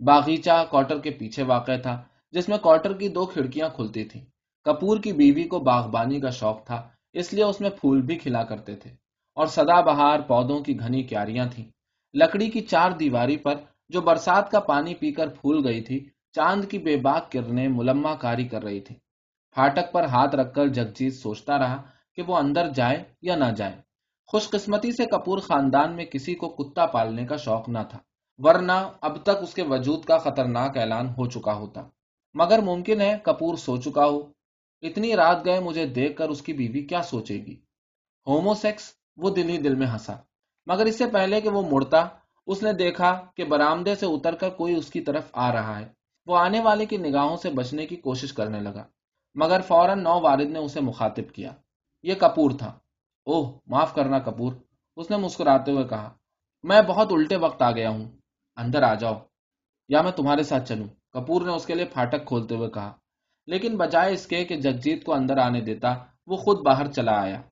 [0.00, 4.24] باغیچہ کوارٹر کے پیچھے واقع تھا، جس میں کوارٹر کی دو کھڑکیاں کھلتی تھیں۔
[4.64, 8.42] کپور کی بیوی کو باغبانی کا شوق تھا، اس لیے اس میں پھول بھی کھلا
[8.42, 8.90] کرتے تھے۔
[9.34, 11.64] اور سدا بہار پودوں کی گھنی کیاریاں تھیں۔
[12.14, 13.54] لکڑی کی چار دیواری پر
[13.88, 18.14] جو برسات کا پانی پی کر پھول گئی تھی، چاند کی بے باک کرنے ملما
[18.14, 18.94] کاری کر رہی تھی
[19.50, 21.82] پھاٹک پر ہاتھ رکھ کر جگجیت سوچتا رہا
[22.16, 23.76] کہ وہ اندر جائے یا نہ جائے۔
[24.26, 27.98] خوش قسمتی سے کپور خاندان میں کسی کو کتا پالنے کا شوق نہ تھا،
[28.38, 31.82] ورنہ اب تک اس کے وجود کا خطرناک اعلان ہو چکا ہوتا۔
[32.34, 34.32] مگر ممکن ہے کپور سو چکا ہو۔
[34.82, 37.56] اتنی رات گئے مجھے دیکھ کر اس کی بیوی کیا سوچے گی۔
[38.26, 40.12] ہومو سیکس، وہ دل ہی دل میں ہنسا۔
[40.66, 42.08] مگر اس سے پہلے کہ وہ مڑتا،
[42.46, 45.88] اس نے دیکھا کہ برامدے سے اتر کر کوئی اس کی طرف آ رہا ہے۔
[46.26, 48.84] وہ آنے والے کی نگاہوں سے بچنے کی کوشش کرنے لگا۔
[49.34, 51.50] مگر فوراً نو والد نے اسے مخاطب کیا۔
[52.02, 52.78] یہ کپور تھا۔
[53.26, 54.52] اوہ، معاف کرنا کپور۔
[54.96, 56.12] اس نے مسکراتے ہوئے کہا،
[56.62, 58.04] میں بہت الٹے وقت آ گیا ہوں۔
[58.56, 59.14] اندر آ جاؤ۔
[59.88, 62.92] یا میں تمہارے ساتھ چلوں۔ کپور نے اس کے لیے پھاٹک کھولتے ہوئے کہا،
[63.46, 65.94] لیکن بجائے اس کے کہ جگجیت کو اندر آنے دیتا،
[66.26, 67.42] وہ خود باہر چلا آیا۔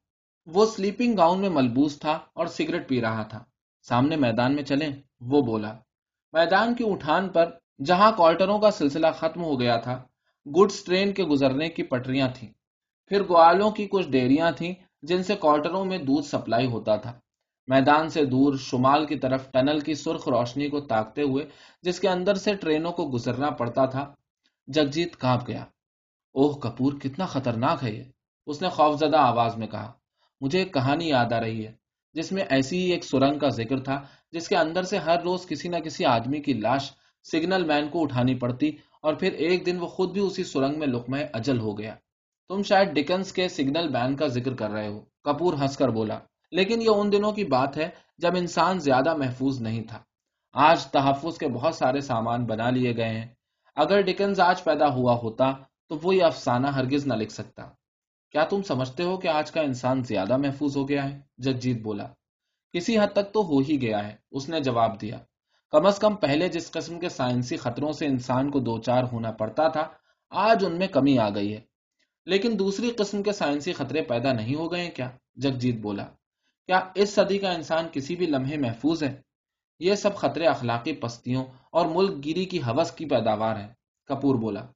[0.46, 3.44] وہ سلیپنگ گاؤن میں ملبوس تھا اور سگریٹ پی رہا تھا۔
[3.82, 5.72] سامنے میدان میں چلیں، وہ بولا،
[6.32, 7.50] میدان کی اٹھان پر
[7.84, 10.02] جہاں کوارٹروں کا سلسلہ ختم ہو گیا تھا،
[10.46, 12.52] گڈس ٹرین کے گزرنے کی پٹریاں تھیں۔
[13.10, 17.12] پھر گوالوں کی کچھ ڈیریاں تھیں جن سے کوارٹروں میں دودھ سپلائی ہوتا تھا۔
[17.68, 21.46] میدان سے دور شمال کی طرف ٹنل کی سرخ روشنی کو تاکتے ہوئے
[21.82, 24.14] جس کے اندر سے ٹرینوں کو گزرنا پڑتا تھا،
[24.66, 25.64] جگجیت کانپ گیا۔
[26.32, 28.02] اوہ، کپور کتنا خطرناک ہے یہ۔
[28.46, 29.92] اس نے خوف زدہ آواز میں کہا،
[30.40, 31.72] مجھے ایک کہانی یاد آ رہی ہے،
[32.12, 35.46] جس میں ایسی ہی ایک سرنگ کا ذکر تھا، جس کے اندر سے ہر روز
[35.46, 36.92] کسی نہ کسی آدمی کی لاش
[37.32, 38.70] سگنل مین کو اٹھانی پڑتی
[39.02, 41.94] اور پھر ایک دن وہ خود بھی اسی سرنگ میں لکمہ اجل ہو گیا۔
[42.50, 46.18] تم شاید ڈکنس کے سگنل مین کا ذکر کر رہے ہو۔ کپور ہنس کر بولا،
[46.52, 49.98] لیکن یہ ان دنوں کی بات ہے جب انسان زیادہ محفوظ نہیں تھا۔
[50.52, 53.28] آج تحفظ کے بہت سارے سامان بنا لیے گئے ہیں۔
[53.76, 55.52] اگر ڈکنز آج پیدا ہوا ہوتا
[55.88, 57.62] تو وہ یہ افسانہ ہرگز نہ لکھ سکتا۔
[58.32, 62.06] کیا تم سمجھتے ہو کہ آج کا انسان زیادہ محفوظ ہو گیا ہے؟ جگجیت بولا،
[62.72, 65.18] کسی حد تک تو ہو ہی گیا ہے، اس نے جواب دیا۔
[65.70, 69.30] کم از کم پہلے جس قسم کے سائنسی خطروں سے انسان کو دو چار ہونا
[69.30, 69.88] پڑتا تھا،
[70.30, 71.69] آج ان میں کمی آ گئی ہے۔
[72.26, 76.04] لیکن دوسری قسم کے سائنسی خطرے پیدا نہیں ہو گئے کیا؟ جگجیت بولا۔
[76.66, 79.20] کیا اس صدی کا انسان کسی بھی لمحے محفوظ ہے؟
[79.78, 83.68] یہ سب خطرے اخلاقی پستیوں اور ملک گیری کی حوث کی پیداوار ہے
[84.06, 84.66] کپور بولا۔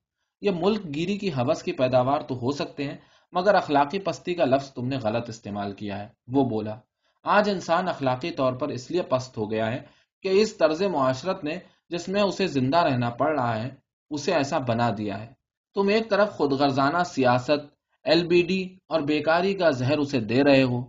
[0.41, 2.97] یہ ملک گیری کی حوث کی پیداوار تو ہو سکتے ہیں،
[3.33, 6.79] مگر اخلاقی پستی کا لفظ تم نے غلط استعمال کیا ہے۔ وہ بولا۔
[7.23, 9.83] آج انسان اخلاقی طور پر اس لیے پست ہو گیا ہے
[10.23, 13.71] کہ اس طرز معاشرت نے جس میں اسے زندہ رہنا پڑ رہا ہے،
[14.11, 15.44] اسے ایسا بنا دیا ہے۔
[15.77, 17.63] تم ایک طرف خود غرضانہ سیاست
[18.05, 20.81] ایل بی ڈی اور بیکاری کا زہر اسے دے رہے ہو،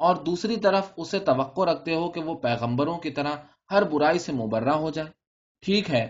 [0.00, 3.36] اور دوسری طرف اسے توقع رکھتے ہو کہ وہ پیغمبروں کی طرح
[3.70, 5.08] ہر برائی سے مبرہ ہو جائے۔
[5.62, 6.04] ٹھیک ہے،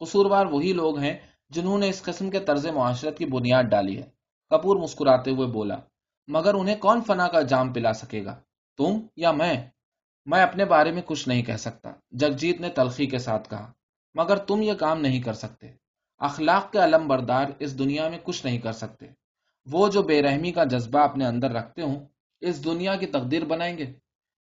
[0.00, 1.16] قصوروار وہی لوگ ہیں
[1.50, 4.08] جنہوں نے اس قسم کے طرز معاشرت کی بنیاد ڈالی ہے۔
[4.50, 5.76] کپور مسکراتے ہوئے بولا،
[6.28, 8.34] مگر انہیں کون فنا کا جام پلا سکے گا؟
[8.78, 9.54] تم یا میں؟
[10.26, 13.70] میں اپنے بارے میں کچھ نہیں کہہ سکتا، جگجیت نے تلخی کے ساتھ کہا،
[14.14, 15.70] مگر تم یہ کام نہیں کر سکتے۔
[16.22, 19.06] اخلاق کے علم بردار اس دنیا میں کچھ نہیں کر سکتے۔
[19.72, 22.06] وہ جو بے رحمی کا جذبہ اپنے اندر رکھتے ہوں،
[22.40, 23.92] اس دنیا کی تقدیر بنائیں گے۔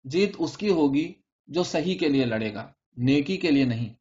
[0.04, 1.13] جیت اس کی ہوگی
[1.48, 3.94] جو صحیح کے لیے لڑے گا، نیکی کے لیے نہیں۔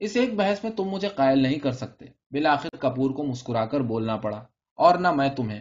[0.00, 3.80] اس ایک بحث میں تم مجھے قائل نہیں کر سکتے۔ بالآخر کپور کو مسکرا کر
[3.80, 4.44] بولنا پڑا۔
[4.76, 5.60] اور نہ میں تمہیں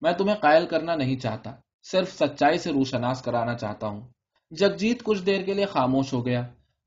[0.00, 4.08] میں تمہیں قائل کرنا نہیں چاہتا۔ صرف سچائی سے روشناس کرانا چاہتا ہوں۔
[4.50, 6.46] جگجیت کچھ دیر کے لیے خاموش ہو گیا۔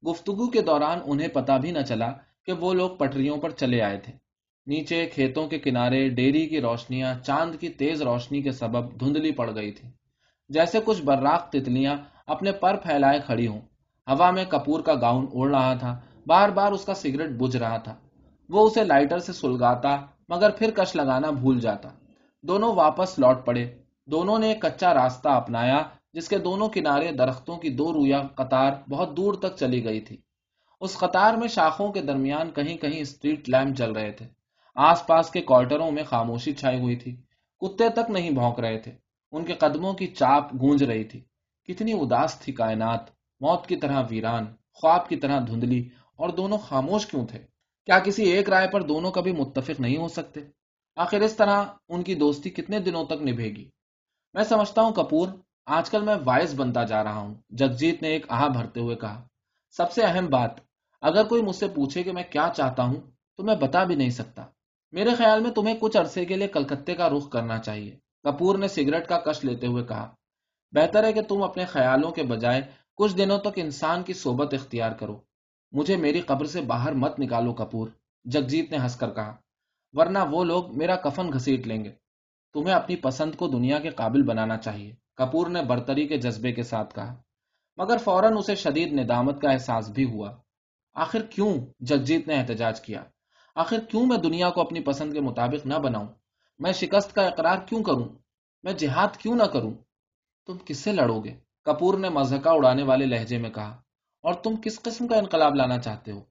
[0.09, 2.11] گفتگو کے دوران انہیں پتا بھی نہ چلا
[2.49, 4.13] کہ وہ لوگ پٹریوں پر چلے آئے تھے۔
[4.67, 9.55] نیچے کھیتوں کے کنارے ڈیری کی روشنیاں، چاند کی تیز روشنی کے سبب دھندلی پڑ
[9.55, 9.89] گئی تھی۔
[10.49, 13.61] جیسے کچھ براق تتلیاں اپنے پر پھیلائے کھڑی ہوں۔
[14.07, 17.77] ہوا میں کپور کا گاؤن اڑ رہا تھا۔ بار بار اس کا سگریٹ بجھ رہا
[17.77, 17.95] تھا۔
[18.49, 19.97] وہ اسے لائٹر سے سلگاتا،
[20.29, 21.89] مگر پھر کش لگانا بھول جاتا۔
[22.41, 25.83] دونوں واپس لوٹ پڑے۔ دونوں نے ایک کچا راستہ اپنایا،
[26.13, 30.17] جس کے دونوں کنارے درختوں کی دو رویا قطار بہت دور تک چلی گئی تھی۔
[30.79, 34.25] اس قطار میں شاخوں کے درمیان کہیں کہیں اسٹریٹ لیمپ جل رہے تھے۔
[34.75, 37.15] آس پاس کے کوارٹروں میں خاموشی چھائی ہوئی تھی۔
[37.59, 38.91] کتے تک نہیں بھونک رہے تھے۔
[39.31, 41.23] ان کے قدموں کی چاپ گونج رہی تھی۔
[41.63, 42.99] کتنی اداس تھی کائنات۔
[43.39, 47.39] موت کی طرح ویران، خواب کی طرح دھندلی۔ اور دونوں خاموش کیوں تھے؟
[47.85, 50.39] کیا کسی ایک رائے پر دونوں کبھی متفق نہیں ہو سکتے؟
[50.95, 53.69] آخر اس طرح ان کی دوستی کتنے دنوں تک نبھے گی؟
[54.33, 55.27] میں سمجھتا ہوں کپور،
[55.65, 59.27] آج کل میں وائس بنتا جا رہا ہوں۔ جگجیت نے ایک آہ بھرتے ہوئے کہا،
[59.71, 60.68] سب سے اہم بات
[61.01, 63.01] اگر کوئی مجھ سے پوچھے کہ میں کیا چاہتا ہوں،
[63.37, 64.45] تو میں بتا بھی نہیں سکتا۔
[64.91, 68.67] میرے خیال میں تمہیں کچھ عرصے کے لیے کلکتے کا رخ کرنا چاہیے۔ کپور نے
[68.67, 70.15] سگریٹ کا کش لیتے ہوئے کہا،
[70.71, 72.61] بہتر ہے کہ تم اپنے خیالوں کے بجائے
[72.95, 75.17] کچھ دنوں تک انسان کی صحبت اختیار کرو۔
[75.71, 77.87] مجھے میری قبر سے باہر مت نکالو کپور،
[78.25, 79.35] جگجیت نے ہنس کر کہا،
[79.93, 81.91] ورنہ وہ لوگ میرا کفن گھسیٹ لیں گے۔
[82.53, 86.63] تمہیں اپنی پسند کو دنیا کے قابل بنانا چاہیے، کپور نے برتری کے جذبے کے
[86.63, 87.15] ساتھ کہا۔
[87.77, 90.37] مگر فوراً اسے شدید ندامت کا احساس بھی ہوا۔
[90.95, 93.03] آخر کیوں جگجیت نے احتجاج کیا؟
[93.55, 96.07] آخر کیوں میں دنیا کو اپنی پسند کے مطابق نہ بناؤں؟
[96.59, 98.07] میں شکست کا اقرار کیوں کروں؟
[98.63, 99.73] میں جہاد کیوں نہ کروں؟
[100.47, 101.33] تم کس سے لڑو گے؟
[101.65, 103.77] کپور نے مذہقہ اڑانے والے لہجے میں کہا،
[104.23, 106.21] اور تم کس قسم کا انقلاب لانا چاہتے ہو؟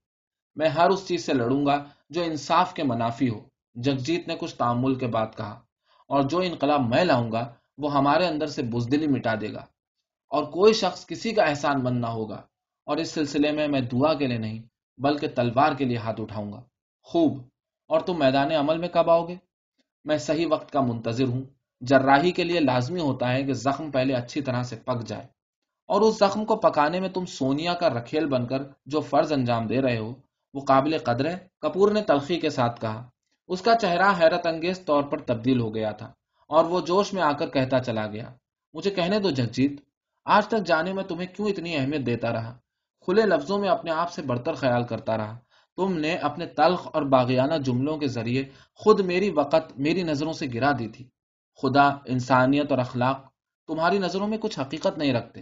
[0.56, 1.76] میں ہر اس چیز سے لڑوں گا
[2.10, 3.40] جو انصاف کے منافی ہو۔
[3.76, 5.54] جگجیت نے کچھ تعمل کے بعد کہا،
[6.10, 7.44] اور جو انقلاب میں لاؤں گا،
[7.78, 9.64] وہ ہمارے اندر سے بزدلی مٹا دے گا،
[10.32, 12.40] اور کوئی شخص کسی کا احسان مند نہ ہوگا۔
[12.88, 14.62] اور اس سلسلے میں میں دعا کے لیے نہیں،
[14.98, 16.62] بلکہ تلوار کے لیے ہاتھ اٹھاؤں گا۔
[17.02, 17.42] خوب،
[17.88, 19.36] اور تم میدان عمل میں کب آؤ گے؟
[20.04, 21.42] میں صحیح وقت کا منتظر ہوں۔
[21.80, 25.24] جراحی کے لیے لازمی ہوتا ہے کہ زخم پہلے اچھی طرح سے پک جائے۔
[25.86, 29.66] اور اس زخم کو پکانے میں تم سونیا کا رکھیل بن کر جو فرض انجام
[29.66, 30.14] دے رہے ہو،
[30.54, 33.10] وہ قابل قدر ہے؟ کپور نے تلخی کے ساتھ کہا۔
[33.48, 36.06] اس کا چہرہ حیرت انگیز طور پر تبدیل ہو گیا تھا
[36.48, 38.34] اور وہ جوش میں آ کر کہتا چلا گیا۔
[38.72, 39.72] مجھے کہنے دو جگجیت،
[40.24, 42.58] آج تک جانے میں تمہیں کیوں اتنی اہمیت دیتا رہا؟
[43.00, 45.38] کھلے لفظوں میں اپنے آپ سے برتر خیال کرتا رہا۔
[45.76, 50.46] تم نے اپنے تلخ اور باغیانہ جملوں کے ذریعے خود میری وقت میری نظروں سے
[50.54, 51.08] گرا دی تھی۔
[51.62, 53.28] خدا، انسانیت اور اخلاق
[53.66, 55.40] تمہاری نظروں میں کچھ حقیقت نہیں رکھتے۔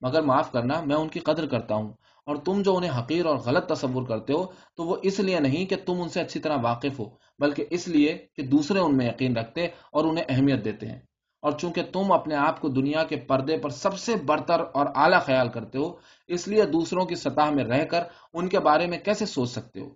[0.00, 1.92] مگر معاف کرنا، میں ان کی قدر کرتا ہوں۔
[2.26, 5.66] اور تم جو انہیں حقیر اور غلط تصور کرتے ہو، تو وہ اس لیے نہیں
[5.66, 7.04] کہ تم ان سے اچھی طرح واقف ہو،
[7.38, 11.00] بلکہ اس لیے کہ دوسرے ان میں یقین رکھتے اور انہیں اہمیت دیتے ہیں۔
[11.46, 15.20] اور چونکہ تم اپنے آپ کو دنیا کے پردے پر سب سے برتر اور اعلیٰ
[15.20, 15.88] خیال کرتے ہو،
[16.28, 18.02] اس لیے دوسروں کی سطح میں رہ کر
[18.34, 19.88] ان کے بارے میں کیسے سوچ سکتے ہو؟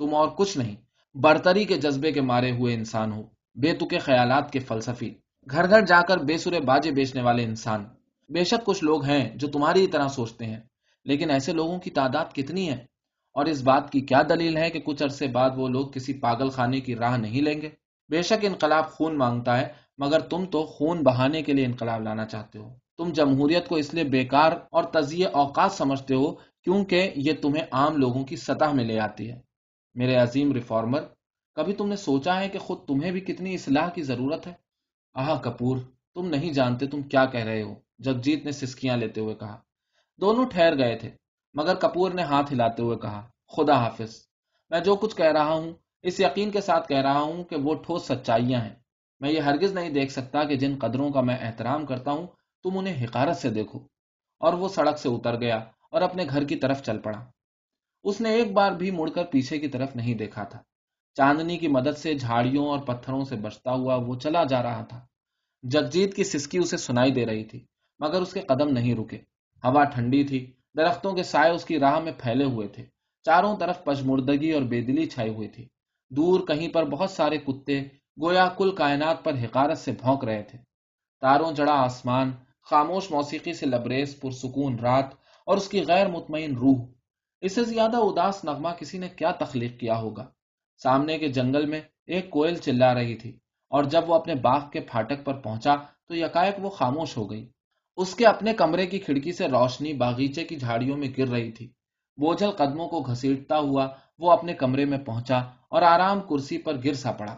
[0.00, 0.76] تم اور کچھ نہیں،
[1.14, 3.22] برتری کے جذبے کے مارے ہوئے انسان ہو،
[3.56, 5.10] بے تکے خیالات کے فلسفی،
[5.46, 7.84] گھر گھر جا کر بے سرے باجے بیچنے والے انسان۔
[8.30, 10.60] بے شک کچھ لوگ ہیں جو تمہاری طرح سوچتے ہیں،
[11.06, 12.78] لیکن ایسے لوگوں کی تعداد کتنی ہے؟
[13.36, 16.48] اور اس بات کی کیا دلیل ہے کہ کچھ عرصے بعد وہ لوگ کسی پاگل
[16.48, 17.70] خانے کی راہ نہیں لیں گے؟
[18.10, 22.26] بے شک انقلاب خون مانگتا ہے مگر تم تو خون بہانے کے لیے انقلاب لانا
[22.26, 27.32] چاہتے ہو۔ تم جمہوریت کو اس لیے بیکار اور تزیہ اوقات سمجھتے ہو کیونکہ یہ
[27.42, 29.40] تمہیں عام لوگوں کی سطح میں لے آتی ہے۔
[29.94, 31.02] میرے عظیم ریفارمر،
[31.54, 34.52] کبھی تم نے سوچا ہے کہ خود تمہیں بھی کتنی اصلاح کی ضرورت ہے؟
[35.14, 35.76] آہ کپور،
[36.14, 39.60] تم نہیں جانتے تم کیا کہہ رہے ہو جگجیت نے سسکیاں لیتے ہوئے کہا۔
[40.20, 41.10] دونوں ٹھہر گئے تھے،
[41.54, 44.26] مگر کپور نے ہاتھ ہلاتے ہوئے کہا، خدا حافظ،
[44.70, 47.74] میں جو کچھ کہہ رہا ہوں، اس یقین کے ساتھ کہہ رہا ہوں کہ وہ
[47.74, 48.74] ٹھوس سچائیاں ہیں۔
[49.20, 52.26] میں یہ ہرگز نہیں دیکھ سکتا کہ جن قدروں کا میں احترام کرتا ہوں،
[52.62, 53.78] تم انہیں حقارت سے دیکھو۔
[54.38, 55.56] اور وہ سڑک سے اتر گیا
[55.90, 57.24] اور اپنے گھر کی طرف چل پڑا۔
[58.04, 60.58] اس نے ایک بار بھی مڑ کر پیچھے کی طرف نہیں دیکھا تھا۔
[61.14, 65.06] چاندنی کی مدد سے جھاڑیوں اور پتھروں سے بچتا ہوا وہ چلا جا رہا تھا۔
[65.62, 67.66] جگجیت کی سسکی اسے سنائی دے رہی تھی،
[67.98, 69.16] مگر اس کے قدم نہیں رکے۔
[69.64, 72.84] ہوا ٹھنڈی تھی، درختوں کے سائے اس کی راہ میں پھیلے ہوئے تھے۔
[73.24, 75.68] چاروں طرف پشمردگی اور بے دلی چھائی ہوئی تھی۔
[76.10, 77.82] دور کہیں پر بہت سارے کتے
[78.18, 80.58] گویا کل کائنات پر حقارت سے بھونک رہے تھے۔
[81.22, 82.30] تاروں جڑا آسمان،
[82.70, 85.14] خاموش موسیقی سے لبریز، پرسکون رات،
[85.46, 86.84] اور اس کی غیر مطمئن روح۔
[87.42, 90.26] اس سے زیادہ اداس نغمہ کسی نے کیا تخلیق کیا ہوگا؟
[90.82, 93.30] سامنے کے جنگل میں ایک کوئل چلا رہی تھی،
[93.72, 95.74] اور جب وہ اپنے باغ کے پھاٹک پر پہنچا
[96.06, 97.46] تو یکائک وہ خاموش ہو گئی۔
[97.96, 101.66] اس کے اپنے کمرے کی کھڑکی سے روشنی باغیچے کی جھاڑیوں میں گر رہی تھی۔
[102.18, 103.86] بوجھل قدموں کو گھسیٹتا ہوا
[104.18, 107.36] وہ اپنے کمرے میں پہنچا اور آرام کرسی پر گر سا پڑا۔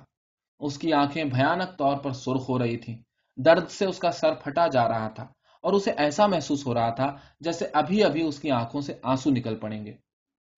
[0.59, 2.99] اس کی آنکھیں بھیانک طور پر سرخ ہو رہی تھیں۔
[3.37, 5.23] درد سے اس کا سر پھٹا جا رہا تھا
[5.62, 9.31] اور اسے ایسا محسوس ہو رہا تھا جیسے ابھی ابھی اس کی آنکھوں سے آنسو
[9.31, 9.92] نکل پڑیں گے۔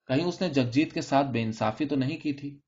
[0.07, 2.61] کہیں اس نے جگجیت کے ساتھ بے انصافی تو نہیں کی تھی؟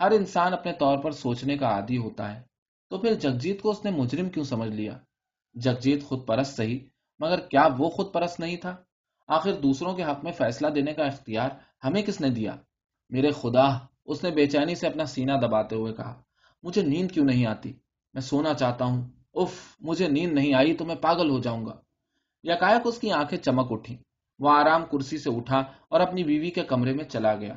[0.00, 2.42] ہر انسان اپنے طور پر سوچنے کا عادی ہوتا ہے۔
[2.90, 4.98] تو پھر جگجیت کو اس نے مجرم کیوں سمجھ لیا؟
[5.54, 6.78] جگجیت خود پرست صحیح
[7.18, 8.76] مگر کیا وہ خود پرست نہیں تھا؟
[9.28, 11.50] آخر دوسروں کے حق میں فیصلہ دینے کا اختیار
[11.84, 12.56] ہمیں کس نے دیا؟
[13.10, 16.22] میرے خدا، اس نے بے چینی سے اپنا سینہ دباتے ہوئے کہا۔
[16.66, 17.72] مجھے نیند کیوں نہیں آتی؟
[18.14, 21.76] میں سونا چاہتا ہوں۔ اف مجھے نیند نہیں آئی تو میں پاگل ہو جاؤں گا۔
[22.42, 23.96] یکایک اس کی آنکھیں چمک اٹھی
[24.38, 27.54] وہ آرام کرسی سے اٹھا اور اپنی بیوی کے کمرے میں چلا گیا۔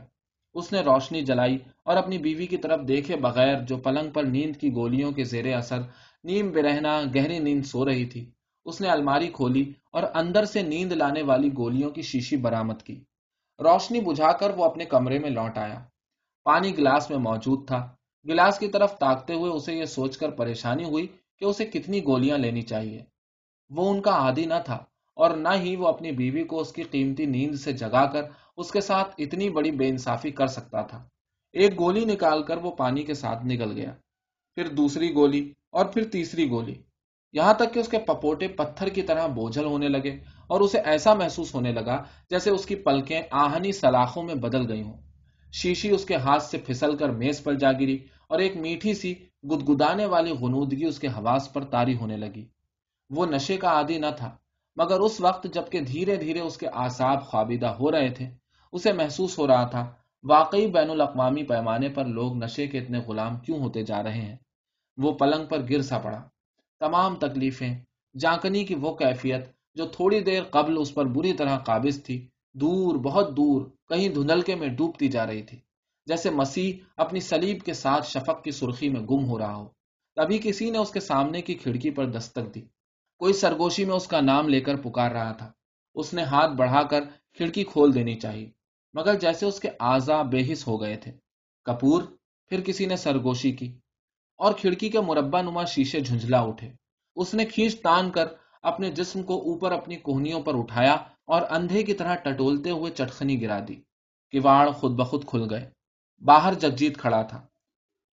[0.54, 4.56] اس نے روشنی جلائی اور اپنی بیوی کی طرف دیکھے بغیر جو پلنگ پر نیند
[4.56, 5.80] کی گولیوں کے زیر اثر،
[6.24, 8.32] نیم برہنا گہری نیند سو رہی تھی۔
[8.66, 13.04] اس نے الماری کھولی اور اندر سے نیند لانے والی گولیوں کی شیشی برامد کی۔
[13.60, 15.80] روشنی بجھا کر وہ اپنے کمرے میں لوٹ آیا۔
[16.44, 17.96] پانی گلاس میں موجود تھا۔
[18.28, 21.08] گلاس کی طرف تاکتے ہوئے اسے یہ سوچ کر پریشانی ہوئی
[21.40, 23.04] کہ اسے کتنی گولیاں لینی چاہیے۔
[23.70, 24.84] وہ ان کا عادی نہ تھا
[25.16, 28.22] اور نہ ہی وہ اپنی بیوی کو اس کی قیمتی نیند سے جگا کر
[28.58, 31.08] اس کے ساتھ اتنی بڑی بے انصافی کر سکتا تھا۔
[31.54, 33.94] ایک گولی نکال کر وہ پانی کے ساتھ نکل گیا۔
[34.56, 36.74] پھر دوسری گولی اور پھر تیسری گولی۔
[37.34, 40.12] یہاں تک کہ اس کے پپوٹے پتھر کی طرح بوجھل ہونے لگے
[40.48, 44.82] اور اسے ایسا محسوس ہونے لگا جیسے اس کی پلکیں آہنی سلاخوں میں بدل گئی
[44.82, 45.09] ہوں۔
[45.54, 49.14] شیشی اس کے ہاتھ سے پھسل کر میز پر جا گری اور ایک میٹھی سی
[49.44, 52.46] گدگدانے والی غنودگی اس کے حواس پر تاری ہونے لگی۔
[53.10, 54.36] وہ نشے کا عادی نہ تھا،
[54.78, 58.30] مگر اس وقت جبکہ دھیرے دھیرے اس کے آساب خوابیدہ ہو رہے تھے،
[58.72, 63.38] اسے محسوس ہو رہا تھا، واقعی بین الاقوامی پیمانے پر لوگ نشے کے اتنے غلام
[63.38, 64.36] کیوں ہوتے جا رہے ہیں؟
[64.98, 66.22] وہ پلنگ پر گر سا پڑا۔
[66.80, 67.74] تمام تکلیفیں،
[68.16, 72.96] جانکنی کی وہ کیفیت جو تھوڑی دیر قبل اس پر بری طرح قابض تھی دور،
[72.96, 75.60] بہت دور، کہیں دھندلکے میں ڈوبتی جا رہی تھی،
[76.06, 79.68] جیسے مسیح اپنی سلیب کے ساتھ شفق کی سرخی میں گم ہو رہا ہو۔
[80.16, 82.62] تبھی کسی نے اس کے سامنے کی کھڑکی پر دستک دی۔
[83.20, 85.52] کوئی سرگوشی میں اس کا نام لے کر پکار رہا تھا۔
[85.96, 87.02] اس نے ہاتھ بڑھا کر
[87.34, 88.50] کھڑکی کھول دینی چاہیے
[88.94, 91.12] مگر جیسے اس کے آزا بے حس ہو گئے تھے۔
[91.64, 92.04] کپور،
[92.48, 93.80] پھر کسی نے سرگوشی کی۔
[94.38, 96.72] اور کھڑکی کے مربع نما شیشے جھنجلا اٹھے۔
[97.16, 98.26] اس نے کھینچ تان کر
[98.62, 100.96] اپنے جسم کو اوپر اپنی کوہنیوں پر اٹھایا۔
[101.30, 103.76] اور اندھے کی طرح ٹٹولتے ہوئے چٹخنی گرا دی
[104.32, 105.70] کواڑ خود بخود کھل گئے۔
[106.26, 107.48] باہر جگجیت کھڑا تھا۔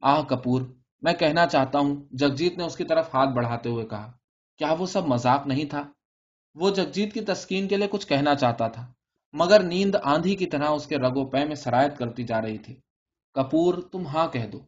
[0.00, 0.62] آہ کپور،
[1.02, 4.12] میں کہنا چاہتا ہوں، جگجیت نے اس کی طرف ہاتھ بڑھاتے ہوئے کہا،
[4.58, 5.82] کیا وہ سب مذاق نہیں تھا؟
[6.54, 8.92] وہ جگجیت کی تسکین کے لیے کچھ کہنا چاہتا تھا،
[9.32, 12.76] مگر نیند آندھی کی طرح اس کے رگو پے میں سرایت کرتی جا رہی تھی۔
[13.34, 14.58] کپور، تم ہاں کہہ دو۔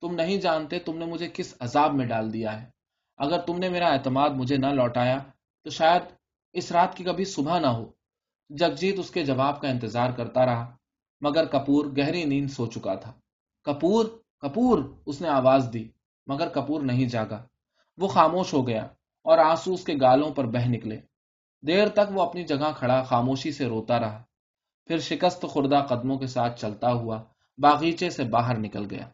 [0.00, 2.70] تم نہیں جانتے تم نے مجھے کس عذاب میں ڈال دیا ہے۔
[3.16, 5.18] اگر تم نے میرا اعتماد مجھے نہ لوٹایا،
[5.64, 6.02] تو شاید
[6.52, 7.95] اس رات کی کبھی صبح نہ ہو۔
[8.48, 10.76] جگجیت اس کے جواب کا انتظار کرتا رہا،
[11.20, 13.12] مگر کپور گہری نیند سو چکا تھا۔
[13.64, 14.06] کپور
[14.40, 15.88] کپور، اس نے آواز دی،
[16.26, 17.42] مگر کپور نہیں جاگا۔
[17.96, 18.82] وہ خاموش ہو گیا
[19.24, 21.00] اور آنسو اس کے گالوں پر بہ نکلے۔
[21.66, 24.22] دیر تک وہ اپنی جگہ کھڑا، خاموشی سے روتا رہا۔
[24.86, 27.22] پھر شکست خوردہ قدموں کے ساتھ چلتا ہوا
[27.58, 29.08] باغیچے سے باہر نکل گیا۔